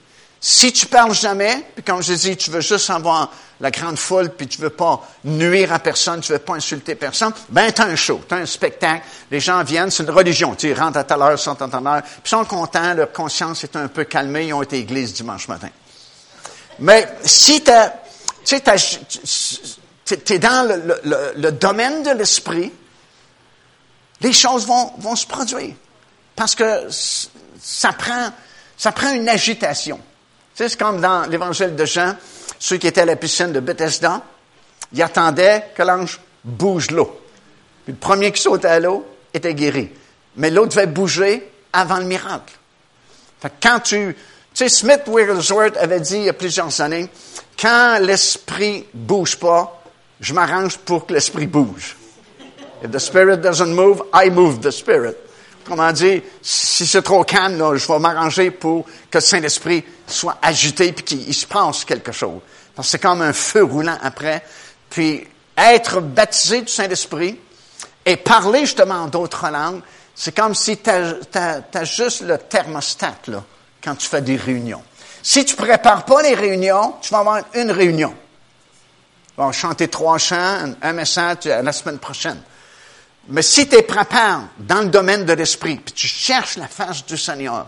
[0.41, 4.31] Si tu parles jamais, puis comme je dis, tu veux juste avoir la grande foule,
[4.31, 7.97] puis tu veux pas nuire à personne, tu veux pas insulter personne, ben t'as un
[7.97, 11.39] show, t'as un spectacle, les gens viennent, c'est une religion, tu rentres à telle heure,
[11.39, 14.63] sont à telle heure, puis sont contents, leur conscience est un peu calmée, ils ont
[14.63, 15.71] été à l'église dimanche matin.
[16.79, 17.73] Mais si tu
[18.45, 18.61] sais,
[20.25, 20.69] t'es dans
[21.35, 22.73] le, domaine de l'esprit,
[24.21, 25.75] les choses vont se produire.
[26.39, 26.87] Parce que
[27.61, 28.29] ça prend,
[28.77, 29.97] ça prend une agitation.
[30.55, 32.15] Tu sais, c'est comme dans l'évangile de Jean,
[32.61, 34.23] ceux qui étaient à la piscine de Bethesda,
[34.93, 37.21] ils attendaient que l'ange bouge l'eau.
[37.89, 39.91] Le premier qui sautait à l'eau était guéri.
[40.37, 42.55] Mais l'autre devait bouger avant le miracle.
[43.41, 44.15] Fait que quand tu, tu
[44.55, 47.09] sais, Smith Wigglesworth avait dit il y a plusieurs années,
[47.61, 49.83] quand l'esprit bouge pas,
[50.21, 51.97] je m'arrange pour que l'esprit bouge.
[52.85, 55.17] If the spirit doesn't move, I move the spirit
[55.69, 60.89] comment dire, si c'est trop calme, je vais m'arranger pour que le Saint-Esprit soit agité
[60.89, 62.41] et qu'il se passe quelque chose.
[62.75, 64.43] Parce que c'est comme un feu roulant après.
[64.89, 67.39] Puis être baptisé du Saint-Esprit
[68.07, 69.83] et parler justement d'autres langues,
[70.15, 73.45] c'est comme si tu as, juste le thermostat là,
[73.83, 74.83] quand tu fais des réunions.
[75.23, 78.15] Si tu prépares pas les réunions, tu vas avoir une réunion.
[79.29, 82.41] Tu vas chanter trois chants, un message la semaine prochaine.
[83.29, 87.05] Mais si tu es préparé dans le domaine de l'esprit, puis tu cherches la face
[87.05, 87.67] du Seigneur,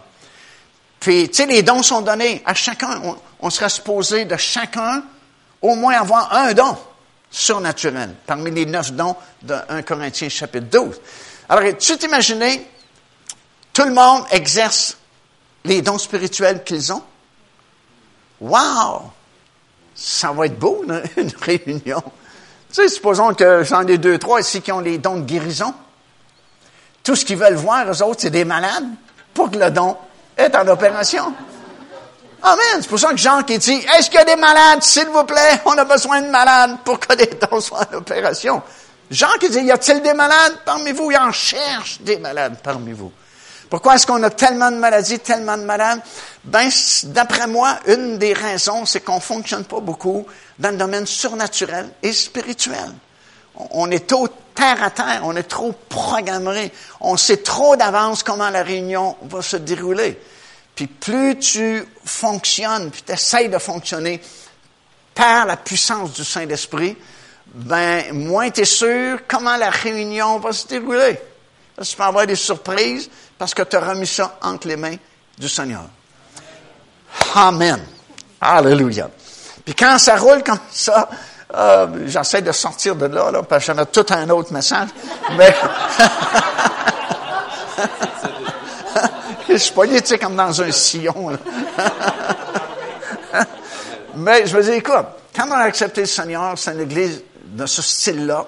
[1.01, 3.01] puis, tu sais, les dons sont donnés à chacun.
[3.41, 5.03] On, serait supposé de chacun
[5.63, 6.77] au moins avoir un don
[7.31, 11.01] surnaturel parmi les neuf dons de 1 Corinthiens chapitre 12.
[11.49, 12.45] Alors, tu t'imagines,
[13.73, 14.99] tout le monde exerce
[15.65, 17.03] les dons spirituels qu'ils ont?
[18.41, 19.11] Wow!
[19.95, 20.85] Ça va être beau,
[21.17, 22.03] une réunion.
[22.73, 25.75] Tu sais, supposons que j'en ai deux, trois ici qui ont les dons de guérison.
[27.03, 28.87] Tout ce qu'ils veulent voir, eux autres, c'est des malades
[29.35, 29.97] pour que le don
[30.37, 31.35] est en opération.
[32.43, 32.62] Amen.
[32.81, 35.25] C'est pour ça que Jean qui dit, est-ce qu'il y a des malades, s'il vous
[35.25, 35.61] plaît?
[35.64, 38.62] On a besoin de malades pour que les dons soient en opération.
[39.11, 41.11] Jean qui dit, y a-t-il des malades parmi vous?
[41.11, 43.12] Il en cherche des malades parmi vous.
[43.71, 46.01] Pourquoi est-ce qu'on a tellement de maladies, tellement de malades?
[46.43, 46.68] Ben,
[47.05, 50.27] d'après moi, une des raisons, c'est qu'on fonctionne pas beaucoup
[50.59, 52.91] dans le domaine surnaturel et spirituel.
[53.71, 58.51] On est trop terre à terre, on est trop programmé, on sait trop d'avance comment
[58.51, 60.18] la réunion va se dérouler.
[60.75, 64.21] Puis plus tu fonctionnes, puis tu essaies de fonctionner
[65.14, 66.97] par la puissance du Saint-Esprit,
[67.47, 71.21] ben moins tu es sûr comment la réunion va se dérouler.
[71.89, 73.09] Tu peux avoir des surprises
[73.39, 74.97] parce que tu as remis ça entre les mains
[75.39, 75.85] du Seigneur.
[77.35, 77.81] Amen.
[78.41, 79.11] Alléluia.
[79.64, 81.09] Puis quand ça roule comme ça,
[81.55, 84.89] euh, j'essaie de sortir de là, là parce que j'avais tout un autre message.
[85.37, 85.55] Mais
[89.49, 91.39] je suis pas tu sais, comme dans un sillon.
[94.16, 97.66] Mais je veux dire, écoute, quand on a accepté le Seigneur, c'est une église de
[97.66, 98.45] ce style-là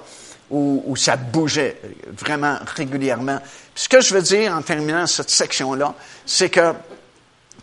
[0.53, 1.81] où, ça bougeait
[2.13, 3.41] vraiment régulièrement.
[3.75, 5.95] Ce que je veux dire en terminant cette section-là,
[6.27, 6.75] c'est que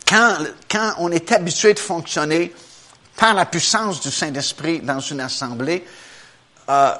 [0.07, 2.51] quand, on est habitué de fonctionner
[3.15, 5.85] par la puissance du Saint-Esprit dans une assemblée,
[6.69, 6.95] euh,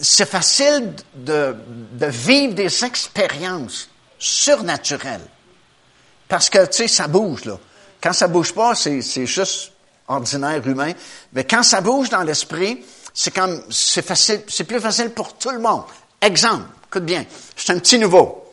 [0.00, 1.56] c'est facile de,
[1.92, 3.88] vivre des expériences
[4.18, 5.26] surnaturelles.
[6.28, 7.58] Parce que, tu sais, ça bouge, là.
[8.02, 9.72] Quand ça bouge pas, c'est juste
[10.08, 10.92] ordinaire, humain.
[11.32, 12.84] Mais quand ça bouge dans l'esprit,
[13.18, 15.84] c'est comme, c'est facile, c'est plus facile pour tout le monde.
[16.20, 17.24] Exemple, écoute bien,
[17.56, 18.44] je suis un petit nouveau.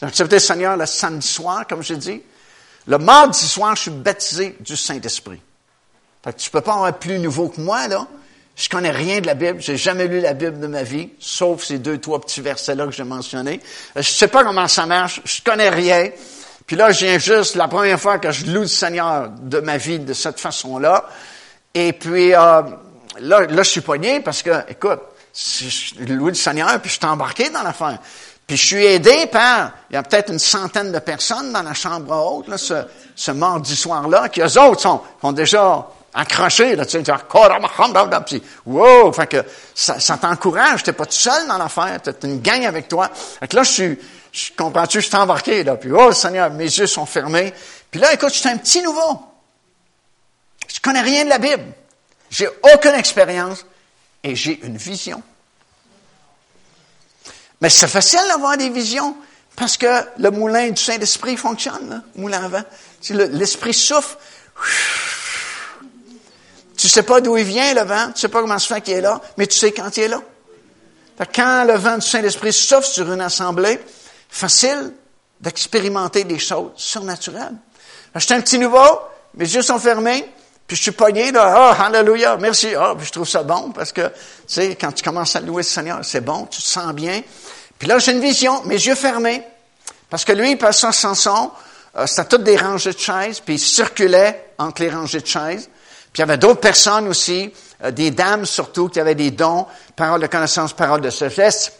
[0.00, 2.20] J'ai accepté le Seigneur le samedi soir, comme je dis?
[2.88, 5.40] Le mardi soir, je suis baptisé du Saint-Esprit.
[6.24, 8.08] Fait que tu peux pas avoir plus nouveau que moi, là.
[8.56, 9.60] Je connais rien de la Bible.
[9.60, 12.92] J'ai jamais lu la Bible de ma vie, sauf ces deux, trois petits versets-là que
[12.92, 13.60] j'ai mentionnés.
[13.94, 15.20] Je sais pas comment ça marche.
[15.24, 16.10] Je connais rien.
[16.66, 19.76] Puis là, je viens juste, la première fois que je loue le Seigneur de ma
[19.76, 21.08] vie de cette façon-là.
[21.74, 22.62] Et puis, euh,
[23.20, 25.00] là, là, je suis poigné parce que, écoute,
[25.34, 27.98] je loue le Seigneur, puis je suis embarqué dans l'affaire.
[28.46, 31.74] Puis je suis aidé par, il y a peut-être une centaine de personnes dans la
[31.74, 32.82] chambre haute, là, ce,
[33.14, 37.14] ce mardi soir-là, qui eux autres sont, sont déjà accroché, là, tu sais,
[38.26, 42.40] puis, wow, fait que ça, ça t'encourage, t'es pas tout seul dans l'affaire, t'as une
[42.40, 43.08] gang avec toi.
[43.14, 43.98] Fait que là, je suis,
[44.32, 47.54] je comprends-tu, je suis embarqué, là, puis oh Seigneur, mes yeux sont fermés.
[47.88, 49.22] Puis là, écoute, je suis un petit nouveau.
[50.66, 51.72] Je connais rien de la Bible.
[52.30, 53.66] J'ai aucune expérience
[54.22, 55.22] et j'ai une vision.
[57.60, 59.16] Mais c'est facile d'avoir des visions
[59.56, 62.62] parce que le moulin du Saint-Esprit fonctionne, là, moulin à vent.
[63.10, 64.16] L'Esprit souffle.
[66.76, 68.12] Tu sais pas d'où il vient, le vent.
[68.14, 70.08] Tu sais pas comment se fait qu'il est là, mais tu sais quand il est
[70.08, 70.22] là.
[71.34, 73.78] quand le vent du Saint-Esprit souffle sur une assemblée,
[74.30, 74.94] facile
[75.40, 77.56] d'expérimenter des choses surnaturelles.
[78.14, 79.00] J'étais un petit nouveau,
[79.34, 80.24] mes yeux sont fermés,
[80.70, 83.90] puis je suis pogné, là, oh, hallelujah, merci, oh, puis je trouve ça bon, parce
[83.90, 84.12] que, tu
[84.46, 87.22] sais, quand tu commences à louer le Seigneur, c'est bon, tu te sens bien.
[87.76, 89.42] Puis là, j'ai une vision, mes yeux fermés,
[90.08, 91.50] parce que lui, il passe sa chanson,
[91.98, 95.68] euh, c'était toutes des rangées de chaises, puis il circulait entre les rangées de chaises.
[96.12, 97.52] Puis il y avait d'autres personnes aussi,
[97.82, 99.66] euh, des dames surtout, qui avaient des dons,
[99.96, 101.72] paroles de connaissance, paroles de sagesse,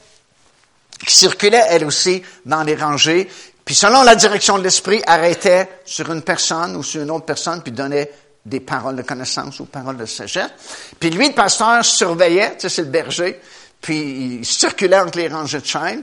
[1.06, 3.30] qui circulaient elles aussi dans les rangées.
[3.64, 7.62] Puis selon la direction de l'esprit, arrêtait sur une personne ou sur une autre personne,
[7.62, 8.10] puis donnait
[8.44, 10.50] des paroles de connaissance ou paroles de sagesse.
[10.98, 13.40] Puis lui, le pasteur, surveillait, tu sais, c'est le berger,
[13.80, 16.02] puis il circulait entre les rangées de chaînes.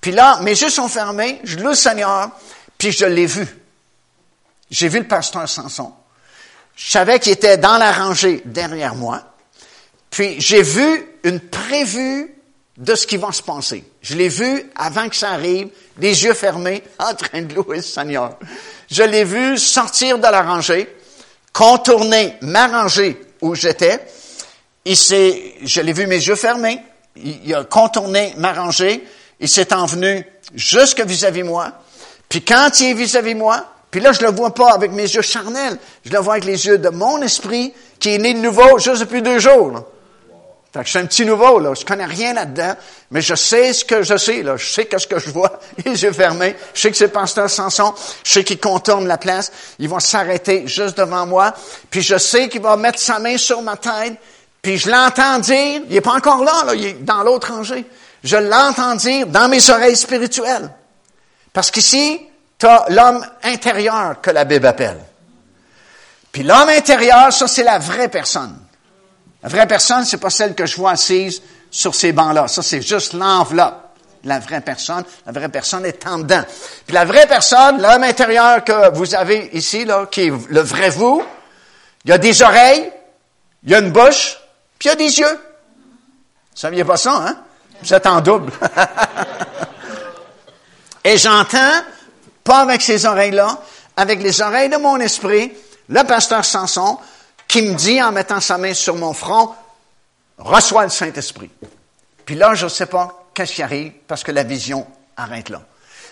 [0.00, 2.30] Puis là, mes yeux sont fermés, je loue le Seigneur,
[2.76, 3.46] puis je l'ai vu.
[4.70, 5.92] J'ai vu le pasteur Samson.
[6.76, 9.22] Je savais qu'il était dans la rangée derrière moi.
[10.10, 12.34] Puis j'ai vu une prévue
[12.76, 13.84] de ce qui va se passer.
[14.02, 15.68] Je l'ai vu avant que ça arrive,
[15.98, 18.36] les yeux fermés, en train de louer le Seigneur.
[18.90, 20.93] Je l'ai vu sortir de la rangée,
[21.54, 24.00] contourner ma rangée où j'étais.
[24.84, 26.82] Il s'est, je l'ai vu mes yeux fermés.
[27.16, 29.02] Il, a contourné ma rangée.
[29.40, 31.72] Il s'est envenu jusque vis-à-vis moi.
[32.28, 35.22] Puis quand il est vis-à-vis moi, puis là, je le vois pas avec mes yeux
[35.22, 35.78] charnels.
[36.04, 39.00] Je le vois avec les yeux de mon esprit qui est né de nouveau juste
[39.02, 39.84] depuis deux jours.
[40.74, 41.72] Fait je suis un petit nouveau, là.
[41.72, 42.74] Je connais rien là-dedans,
[43.12, 44.56] mais je sais ce que je sais, là.
[44.56, 46.56] Je sais que ce que je vois, les yeux fermés.
[46.74, 47.94] Je sais que c'est pasteur Samson.
[48.24, 49.52] Je sais qu'il contourne la place.
[49.78, 51.54] Il va s'arrêter juste devant moi.
[51.90, 54.14] Puis je sais qu'il va mettre sa main sur ma tête.
[54.62, 56.74] Puis je l'entends dire, il est pas encore là, là.
[56.74, 57.84] Il est dans l'autre rangée.
[58.24, 60.70] Je l'entends dire dans mes oreilles spirituelles.
[61.52, 62.20] Parce qu'ici,
[62.58, 64.98] tu as l'homme intérieur que la Bible appelle.
[66.32, 68.58] Puis l'homme intérieur, ça, c'est la vraie personne.
[69.44, 72.48] La vraie personne, c'est pas celle que je vois assise sur ces bancs-là.
[72.48, 73.74] Ça, c'est juste l'enveloppe.
[74.24, 76.42] La vraie personne, la vraie personne est en dedans.
[76.86, 80.88] Puis la vraie personne, l'homme intérieur que vous avez ici, là, qui est le vrai
[80.88, 81.22] vous,
[82.06, 82.90] il y a des oreilles,
[83.64, 84.38] il y a une bouche,
[84.78, 85.32] puis il y a des yeux.
[85.32, 87.36] Vous saviez pas ça, hein?
[87.82, 88.50] Vous êtes en double.
[91.04, 91.82] Et j'entends
[92.42, 93.58] pas avec ces oreilles-là,
[93.94, 95.52] avec les oreilles de mon esprit,
[95.90, 96.98] le pasteur Samson,
[97.48, 99.54] qui me dit en mettant sa main sur mon front,
[100.38, 101.50] reçois le Saint-Esprit.
[102.24, 104.86] Puis là, je ne sais pas qu'est-ce qui arrive parce que la vision
[105.16, 105.62] arrête là.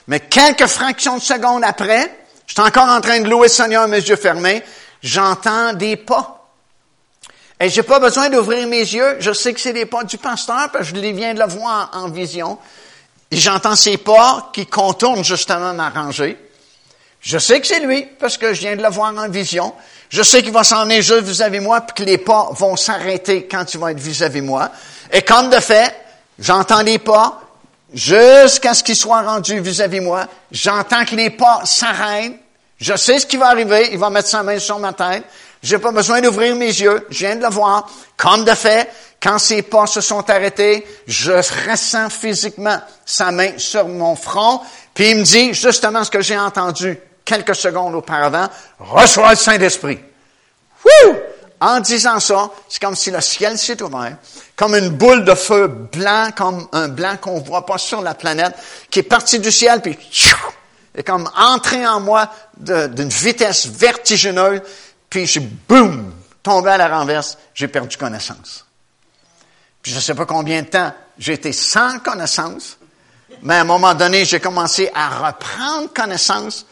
[0.09, 3.89] Mais quelques fractions de secondes après, je suis encore en train de louer le Seigneur,
[3.89, 4.63] mes yeux fermés,
[5.03, 6.51] j'entends des pas.
[7.61, 10.71] Et j'ai pas besoin d'ouvrir mes yeux, je sais que c'est des pas du pasteur
[10.73, 12.59] parce que je viens de le voir en vision.
[13.31, 16.37] Et j'entends ces pas qui contournent justement ma rangée.
[17.23, 19.73] Je sais que c'est lui, parce que je viens de le voir en vision.
[20.09, 23.47] Je sais qu'il va s'en aller juste vis-à-vis moi, puis que les pas vont s'arrêter
[23.49, 24.71] quand il va être vis-à-vis moi.
[25.13, 25.95] Et comme de fait,
[26.39, 27.41] j'entends les pas
[27.95, 30.27] jusqu'à ce qu'il soit rendu vis-à-vis moi.
[30.51, 32.35] J'entends que les pas s'arrêtent.
[32.81, 33.91] Je sais ce qui va arriver.
[33.93, 35.23] Il va mettre sa main sur ma tête.
[35.63, 37.07] J'ai pas besoin d'ouvrir mes yeux.
[37.11, 37.89] Je viens de le voir.
[38.17, 38.91] Comme de fait,
[39.23, 41.33] quand ses pas se sont arrêtés, je
[41.71, 44.61] ressens physiquement sa main sur mon front.
[44.93, 48.49] Puis il me dit justement ce que j'ai entendu quelques secondes auparavant.
[48.79, 50.01] Reçois le Saint-Esprit.
[51.61, 54.17] En disant ça, c'est comme si le ciel s'est ouvert,
[54.57, 58.55] comme une boule de feu blanc, comme un blanc qu'on voit pas sur la planète,
[58.91, 59.97] qui est parti du ciel, puis
[61.07, 64.61] comme entré en moi d'une vitesse vertigineuse,
[65.09, 66.13] puis je boum,
[66.43, 68.67] tombé à la renverse, j'ai perdu connaissance.
[69.81, 72.77] Puis je ne sais pas combien de temps j'ai été sans connaissance,
[73.43, 76.67] mais à un moment donné, j'ai commencé à reprendre connaissance.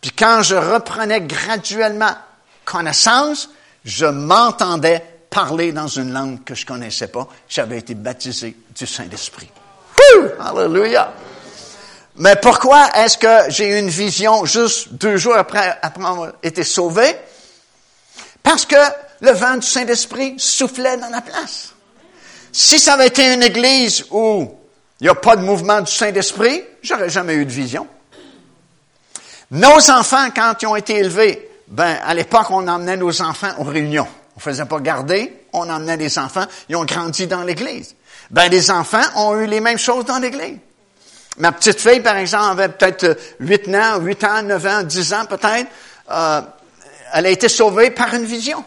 [0.00, 2.16] Puis quand je reprenais graduellement
[2.64, 3.50] connaissance,
[3.84, 7.28] je m'entendais parler dans une langue que je connaissais pas.
[7.48, 9.50] J'avais été baptisé du Saint-Esprit.
[10.40, 11.12] Alléluia!
[12.16, 16.64] Mais pourquoi est-ce que j'ai eu une vision juste deux jours après, après avoir été
[16.64, 17.16] sauvé?
[18.42, 18.76] Parce que
[19.20, 21.72] le vent du Saint-Esprit soufflait dans la place.
[22.52, 24.54] Si ça avait été une église où
[25.00, 27.86] il n'y a pas de mouvement du Saint-Esprit, j'aurais jamais eu de vision.
[29.50, 33.64] Nos enfants, quand ils ont été élevés, ben, à l'époque, on emmenait nos enfants aux
[33.64, 34.06] réunions.
[34.36, 37.94] On faisait pas garder, on emmenait les enfants, ils ont grandi dans l'église.
[38.30, 40.58] Ben, les enfants ont eu les mêmes choses dans l'église.
[41.38, 45.24] Ma petite fille, par exemple, avait peut-être 8 ans, 8 ans, 9 ans, 10 ans
[45.26, 45.68] peut-être.
[46.10, 46.40] Euh,
[47.12, 48.64] elle a été sauvée par une vision.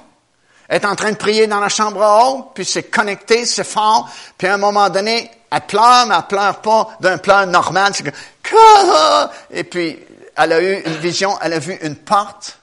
[0.68, 4.10] Elle est en train de prier dans la chambre haute, puis c'est connecté, c'est fort,
[4.38, 8.04] puis à un moment donné, elle pleure, mais elle pleure pas d'un pleur normal, c'est
[8.04, 8.12] que,
[9.52, 10.00] et puis
[10.36, 12.60] elle a eu une vision, elle a vu une porte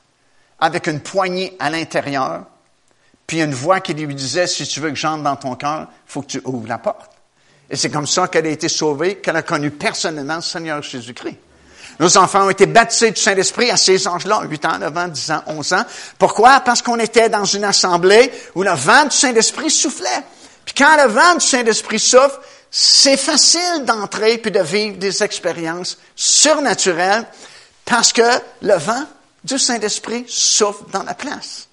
[0.58, 2.44] avec une poignée à l'intérieur,
[3.26, 6.22] puis une voix qui lui disait, si tu veux que j'entre dans ton cœur, faut
[6.22, 7.12] que tu ouvres la porte.
[7.70, 11.38] Et c'est comme ça qu'elle a été sauvée, qu'elle a connu personnellement le Seigneur Jésus-Christ.
[12.00, 15.30] Nos enfants ont été baptisés du Saint-Esprit à ces âges-là, 8 ans, 9 ans, 10
[15.30, 15.84] ans, 11 ans.
[16.18, 16.60] Pourquoi?
[16.60, 20.08] Parce qu'on était dans une assemblée où le vent du Saint-Esprit soufflait.
[20.64, 22.40] Puis quand le vent du Saint-Esprit souffle,
[22.70, 27.26] c'est facile d'entrer puis de vivre des expériences surnaturelles
[27.90, 28.22] parce que
[28.62, 29.04] le vent
[29.42, 31.66] du Saint-Esprit souffle dans la place.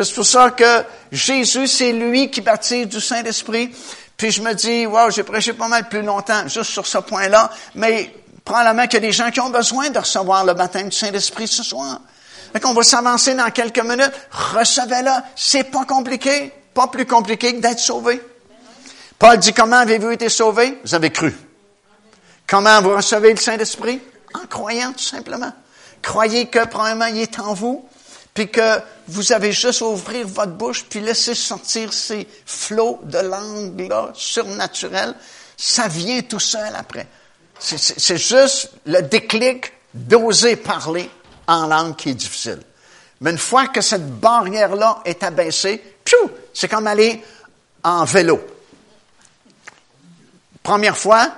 [0.00, 3.74] C'est pour ça que Jésus, c'est lui qui baptise du Saint-Esprit.
[4.16, 7.50] Puis je me dis, wow, j'ai prêché pas mal plus longtemps juste sur ce point-là,
[7.74, 10.96] mais probablement qu'il y a des gens qui ont besoin de recevoir le baptême du
[10.96, 12.00] Saint-Esprit ce soir.
[12.52, 14.12] Fait qu'on va s'avancer dans quelques minutes.
[14.30, 15.10] Recevez-le.
[15.34, 16.52] C'est pas compliqué.
[16.72, 18.22] Pas plus compliqué que d'être sauvé.
[19.18, 20.78] Paul dit, comment avez-vous été sauvé?
[20.84, 21.34] Vous avez cru.
[22.46, 24.00] Comment vous recevez le Saint-Esprit?
[24.34, 25.52] En croyant, tout simplement.
[26.02, 27.88] Croyez que, premièrement, il est en vous,
[28.34, 34.10] puis que vous avez juste ouvrir votre bouche, puis laisser sortir ces flots de langue-là,
[34.14, 35.14] surnaturels.
[35.56, 37.06] Ça vient tout seul après.
[37.58, 41.10] C'est juste le déclic d'oser parler
[41.48, 42.60] en langue qui est difficile.
[43.20, 45.82] Mais une fois que cette barrière-là est abaissée,
[46.54, 47.22] c'est comme aller
[47.82, 48.40] en vélo.
[50.62, 51.32] Première fois,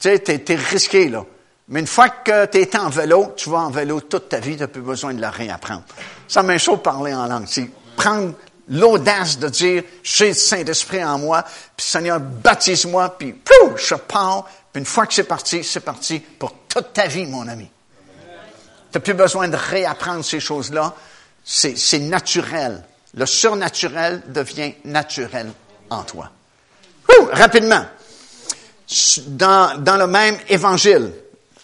[0.00, 1.24] tu es, risqué, là.
[1.68, 4.54] Mais une fois que tu es en vélo, tu vas en vélo toute ta vie,
[4.56, 5.84] tu n'as plus besoin de la réapprendre.
[6.26, 7.46] Ça m'est chaud parler en langue.
[7.46, 8.32] C'est prendre
[8.68, 11.44] l'audace de dire, j'ai le Saint-Esprit en moi,
[11.76, 13.34] puis Seigneur, baptise-moi, puis
[13.76, 17.46] je pars, puis une fois que c'est parti, c'est parti pour toute ta vie, mon
[17.48, 17.70] ami.
[18.90, 20.94] Tu n'as plus besoin de réapprendre ces choses-là.
[21.44, 22.82] C'est naturel.
[23.14, 25.50] Le surnaturel devient naturel
[25.90, 26.30] en toi.
[27.32, 27.84] rapidement.
[29.26, 31.12] Dans, dans le même évangile,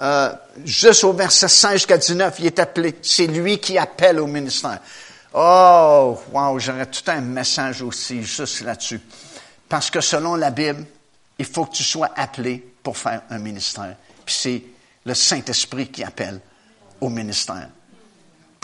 [0.01, 0.33] euh,
[0.65, 4.81] juste au verset 16 jusqu'à 19, il est appelé, c'est lui qui appelle au ministère.
[5.35, 9.01] Oh, wow, j'aurais tout un message aussi juste là-dessus.
[9.69, 10.85] Parce que selon la Bible,
[11.39, 13.97] il faut que tu sois appelé pour faire un ministère.
[14.25, 14.63] Puis c'est
[15.05, 16.41] le Saint-Esprit qui appelle
[17.01, 17.69] au ministère.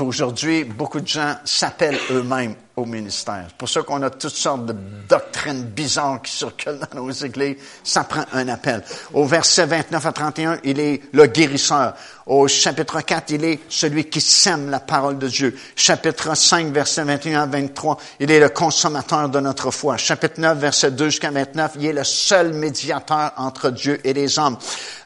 [0.01, 3.45] Aujourd'hui, beaucoup de gens s'appellent eux-mêmes au ministère.
[3.49, 4.75] C'est pour ça qu'on a toutes sortes de
[5.09, 7.57] doctrines bizarres qui circulent dans nos églises.
[7.83, 8.83] Ça prend un appel.
[9.13, 11.95] Au verset 29 à 31, il est le guérisseur.
[12.27, 15.59] Au chapitre 4, il est celui qui sème la parole de Dieu.
[15.75, 19.97] Chapitre 5, verset 21 à 23, il est le consommateur de notre foi.
[19.97, 24.39] Chapitre 9, verset 2 jusqu'à 29, il est le seul médiateur entre Dieu et les
[24.39, 24.57] hommes.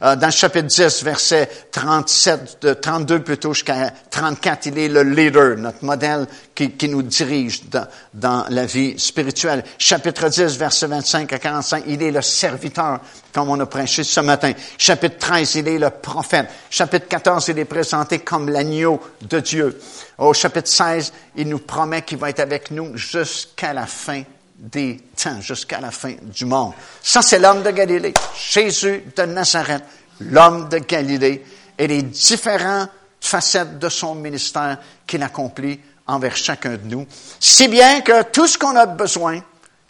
[0.03, 5.03] Euh, dans le chapitre 10, verset 37, de 32 plutôt jusqu'à 34, il est le
[5.03, 7.64] leader, notre modèle qui, qui nous dirige
[8.13, 9.65] dans, la vie spirituelle.
[9.79, 13.01] Chapitre 10, verset 25 à 45, il est le serviteur,
[13.33, 14.53] comme on a prêché ce matin.
[14.79, 16.49] Chapitre 13, il est le prophète.
[16.71, 19.81] Chapitre 14, il est présenté comme l'agneau de Dieu.
[20.19, 24.23] Au chapitre 16, il nous promet qu'il va être avec nous jusqu'à la fin
[24.57, 26.73] des temps, jusqu'à la fin du monde.
[27.03, 28.15] Ça, c'est l'homme de Galilée.
[28.37, 29.85] Jésus de Nazareth,
[30.21, 31.45] l'homme de Galilée,
[31.77, 32.91] et les différentes
[33.21, 37.07] facettes de son ministère qu'il accomplit envers chacun de nous,
[37.41, 39.41] si bien que tout ce qu'on a besoin,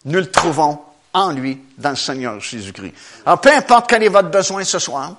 [0.05, 0.79] nous le trouvons
[1.13, 2.93] en lui, dans le Seigneur Jésus-Christ.
[3.25, 5.15] Alors, peu importe quel est votre besoin ce soir,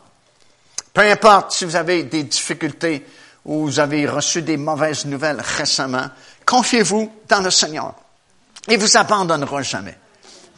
[0.93, 3.07] peu importe si vous avez des difficultés
[3.45, 6.07] ou vous avez reçu des mauvaises nouvelles récemment,
[6.45, 7.95] confiez-vous dans le Seigneur.
[8.69, 9.97] Il vous abandonnera jamais.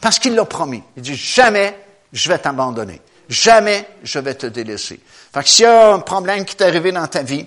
[0.01, 0.83] Parce qu'il l'a promis.
[0.97, 1.77] Il dit, jamais
[2.11, 3.01] je vais t'abandonner.
[3.27, 4.99] Jamais je vais te délaisser.
[5.33, 7.45] Fait que s'il y a un problème qui t'est arrivé dans ta vie,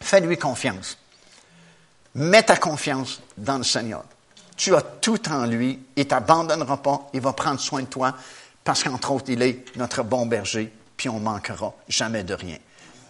[0.00, 0.96] fais-lui confiance.
[2.14, 4.04] Mets ta confiance dans le Seigneur.
[4.56, 5.78] Tu as tout en lui.
[5.96, 7.08] Il t'abandonnera pas.
[7.14, 8.14] Il va prendre soin de toi
[8.64, 12.58] parce qu'entre autres, il est notre bon berger puis on manquera jamais de rien.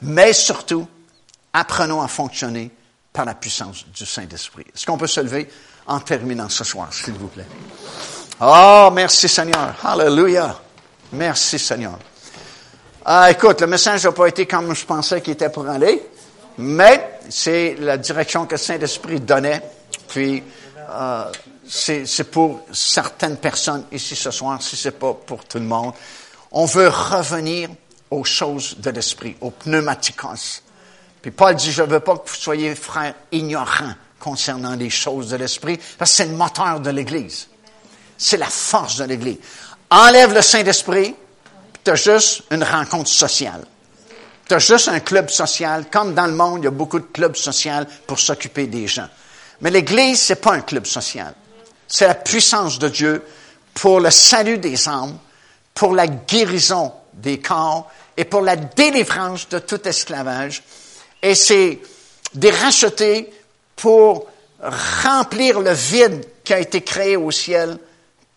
[0.02, 0.88] Mais surtout,
[1.52, 2.70] apprenons à fonctionner
[3.12, 4.64] par la puissance du Saint-Esprit.
[4.74, 5.48] Est-ce qu'on peut se lever
[5.86, 7.46] en terminant ce soir, s'il vous plaît?
[8.40, 9.74] Oh, merci Seigneur.
[9.84, 10.58] Hallelujah.
[11.12, 11.98] Merci Seigneur.
[13.04, 16.02] Ah, écoute, le message n'a pas été comme je pensais qu'il était pour aller,
[16.58, 19.62] mais c'est la direction que Saint-Esprit donnait.
[20.08, 20.42] Puis,
[20.90, 21.24] euh,
[21.66, 25.92] c'est pour certaines personnes ici ce soir, si c'est pas pour tout le monde.
[26.50, 27.70] On veut revenir
[28.10, 30.62] aux choses de l'esprit, aux pneumatikos.
[31.22, 35.30] Puis Paul dit, je ne veux pas que vous soyez frères ignorants concernant les choses
[35.30, 37.48] de l'esprit, parce que c'est le moteur de l'Église.
[38.18, 39.38] C'est la force de l'Église.
[39.90, 41.14] Enlève le Saint-Esprit,
[41.84, 43.64] tu as juste une rencontre sociale.
[44.52, 45.86] Tu as juste un club social.
[45.90, 49.08] Comme dans le monde, il y a beaucoup de clubs sociaux pour s'occuper des gens.
[49.62, 51.32] Mais l'Église, c'est pas un club social.
[51.88, 53.24] C'est la puissance de Dieu
[53.72, 55.16] pour le salut des âmes,
[55.72, 60.62] pour la guérison des corps et pour la délivrance de tout esclavage.
[61.22, 61.78] Et c'est
[62.34, 63.32] des rachetés
[63.74, 64.26] pour
[65.02, 67.78] remplir le vide qui a été créé au ciel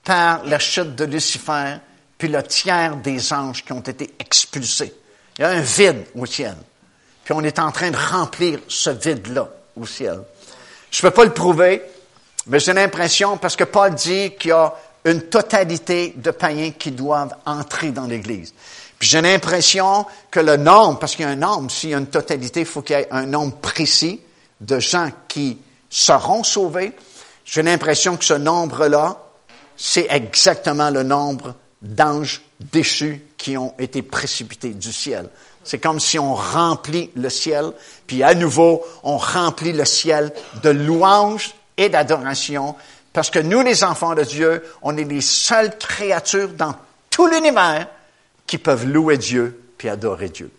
[0.06, 1.76] par la chute de Lucifer,
[2.18, 4.94] puis le tiers des anges qui ont été expulsés.
[5.38, 6.56] Il y a un vide au ciel.
[7.24, 10.22] Puis on est en train de remplir ce vide-là au ciel.
[10.92, 11.82] Je ne peux pas le prouver,
[12.48, 14.74] mais j'ai l'impression, parce que Paul dit qu'il y a
[15.06, 18.54] une totalité de païens qui doivent entrer dans l'Église.
[18.98, 21.98] Puis j'ai l'impression que le nombre, parce qu'il y a un nombre, s'il y a
[21.98, 24.22] une totalité, il faut qu'il y ait un nombre précis
[24.62, 25.58] de gens qui
[25.90, 26.94] seront sauvés.
[27.44, 29.18] J'ai l'impression que ce nombre-là,
[29.76, 35.30] c'est exactement le nombre d'anges déchus qui ont été précipités du ciel.
[35.64, 37.72] C'est comme si on remplit le ciel,
[38.08, 40.32] puis à nouveau, on remplit le ciel
[40.64, 42.76] de louanges et d'adoration,
[43.14, 46.76] parce que nous, les enfants de Dieu, on est les seules créatures dans
[47.10, 47.88] tout l'univers
[48.46, 50.52] qui peuvent louer Dieu puis adorer Dieu.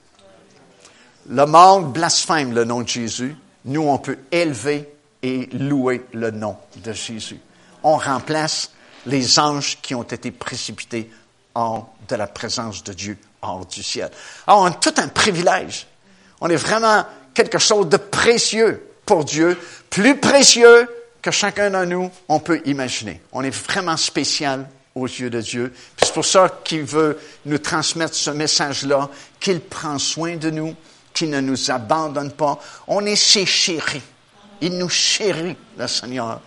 [1.28, 3.36] Le monde blasphème le nom de Jésus.
[3.64, 4.88] Nous, on peut élever
[5.22, 7.40] et louer le nom de Jésus.
[7.82, 8.70] On remplace
[9.06, 11.10] les anges qui ont été précipités
[11.56, 14.10] hors de la présence de Dieu, hors du ciel.
[14.46, 15.86] Alors, on a tout un privilège.
[16.40, 17.04] On est vraiment
[17.34, 20.88] quelque chose de précieux pour Dieu, plus précieux
[21.22, 23.22] que chacun de nous, on peut imaginer.
[23.32, 25.72] On est vraiment spécial aux yeux de Dieu.
[25.96, 29.08] C'est pour ça qu'il veut nous transmettre ce message-là,
[29.40, 30.74] qu'il prend soin de nous,
[31.14, 32.58] qu'il ne nous abandonne pas.
[32.86, 34.02] On est ses chéris.
[34.60, 36.40] Il nous chérit, le Seigneur.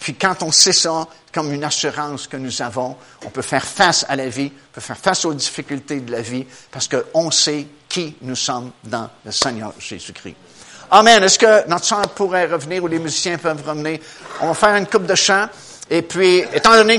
[0.00, 4.06] Puis quand on sait ça, comme une assurance que nous avons, on peut faire face
[4.08, 7.66] à la vie, on peut faire face aux difficultés de la vie, parce qu'on sait
[7.88, 10.36] qui nous sommes dans le Seigneur Jésus-Christ.
[10.90, 11.24] Amen.
[11.24, 13.98] Est-ce que notre chant pourrait revenir ou les musiciens peuvent revenir?
[14.40, 15.48] On va faire une coupe de chant.
[15.90, 16.94] Et puis, étant donné